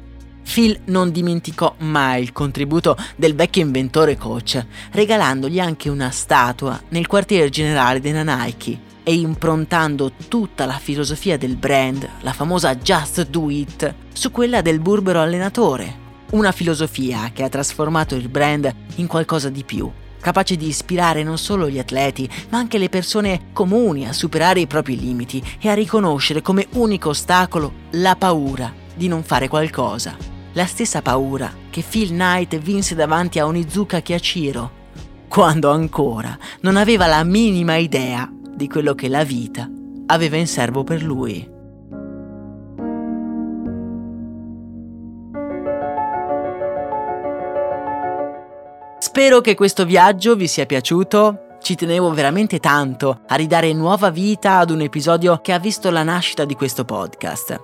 Phil 0.44 0.80
non 0.86 1.12
dimenticò 1.12 1.74
mai 1.80 2.22
il 2.22 2.32
contributo 2.32 2.96
del 3.16 3.34
vecchio 3.34 3.64
inventore 3.64 4.18
coach, 4.18 4.64
regalandogli 4.92 5.60
anche 5.60 5.90
una 5.90 6.12
statua 6.12 6.80
nel 6.90 7.08
quartiere 7.08 7.50
generale 7.50 8.00
della 8.00 8.24
Nike 8.24 8.92
e 9.04 9.16
improntando 9.16 10.12
tutta 10.28 10.66
la 10.66 10.78
filosofia 10.78 11.38
del 11.38 11.56
brand, 11.56 12.08
la 12.22 12.34
famosa 12.34 12.76
Just 12.76 13.28
Do 13.28 13.50
It, 13.50 13.94
su 14.14 14.32
quella 14.32 14.62
del 14.62 14.80
burbero 14.80 15.22
allenatore. 15.22 16.02
Una 16.32 16.52
filosofia 16.52 17.32
che 17.34 17.44
ha 17.44 17.50
trasformato 17.50 18.16
il 18.16 18.30
brand 18.30 18.74
in 18.96 19.08
qualcosa 19.08 19.50
di 19.50 19.64
più, 19.64 19.92
capace 20.20 20.56
di 20.56 20.68
ispirare 20.68 21.24
non 21.24 21.38
solo 21.38 21.70
gli 21.70 21.80
atleti, 21.80 22.30
ma 22.50 22.58
anche 22.58 22.78
le 22.78 22.90
persone 22.90 23.50
comuni 23.54 24.08
a 24.08 24.14
superare 24.14 24.62
i 24.62 24.68
propri 24.68 25.00
limiti 25.00 25.44
e 25.60 25.70
a 25.70 25.74
riconoscere 25.74 26.42
come 26.42 26.68
unico 26.74 27.10
ostacolo 27.10 27.74
la 27.92 28.16
paura 28.16 28.72
di 28.96 29.08
non 29.08 29.24
fare 29.24 29.48
qualcosa 29.48 30.33
la 30.54 30.66
stessa 30.66 31.02
paura 31.02 31.52
che 31.70 31.84
Phil 31.88 32.10
Knight 32.10 32.58
vinse 32.58 32.96
davanti 32.96 33.40
a 33.40 33.46
Onizuka 33.46 34.02
Kiachiro, 34.02 34.82
quando 35.28 35.72
ancora 35.72 36.38
non 36.62 36.78
aveva 36.78 37.08
la 37.08 37.24
minima 37.24 37.76
idea 37.76 38.32
di 38.32 38.68
quello 38.68 38.94
che 38.94 39.08
la 39.08 39.24
vita 39.24 39.70
aveva 40.08 40.38
in 40.38 40.48
serbo 40.48 40.84
per 40.84 41.02
lui. 41.02 41.52
Spero 49.00 49.42
che 49.42 49.56
questo 49.56 49.86
viaggio 49.86 50.36
vi 50.36 50.48
sia 50.48 50.66
piaciuto. 50.66 51.58
Ci 51.62 51.76
tenevo 51.76 52.12
veramente 52.12 52.60
tanto 52.60 53.22
a 53.28 53.36
ridare 53.36 53.72
nuova 53.74 54.10
vita 54.10 54.58
ad 54.58 54.70
un 54.70 54.82
episodio 54.82 55.40
che 55.40 55.54
ha 55.54 55.60
visto 55.60 55.90
la 55.92 56.04
nascita 56.04 56.46
di 56.46 56.56
questo 56.56 56.84
podcast. 56.84 57.62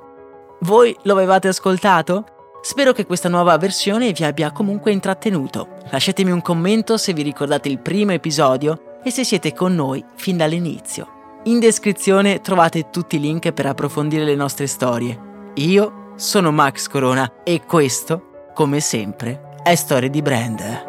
Voi 0.62 0.95
lo 1.04 1.13
avevate 1.13 1.47
ascoltato? 1.47 2.38
Spero 2.62 2.91
che 2.91 3.06
questa 3.06 3.30
nuova 3.30 3.58
versione 3.58 4.12
vi 4.12 4.24
abbia 4.24 4.52
comunque 4.52 4.91
intrattenuto. 4.91 5.78
Lasciatemi 5.91 6.32
un 6.32 6.41
commento 6.41 6.98
se 6.98 7.13
vi 7.13 7.22
ricordate 7.22 7.69
il 7.69 7.80
primo 7.80 8.12
episodio 8.12 9.00
e 9.04 9.12
se 9.12 9.24
siete 9.24 9.54
con 9.54 9.74
noi 9.74 10.04
fin 10.15 10.38
dall'inizio. 10.38 11.17
In 11.43 11.60
descrizione 11.60 12.41
trovate 12.41 12.89
tutti 12.89 13.15
i 13.15 13.19
link 13.19 13.52
per 13.54 13.65
approfondire 13.65 14.26
le 14.26 14.36
nostre 14.36 14.67
storie. 14.67 15.17
Io 15.56 16.12
sono 16.15 16.52
Max 16.52 16.88
Corona 16.88 17.43
e 17.43 17.63
questo, 17.65 18.50
come 18.54 18.82
sempre, 18.82 19.56
è 19.63 19.74
Storie 19.76 20.10
di 20.10 20.22
Brand. 20.22 20.88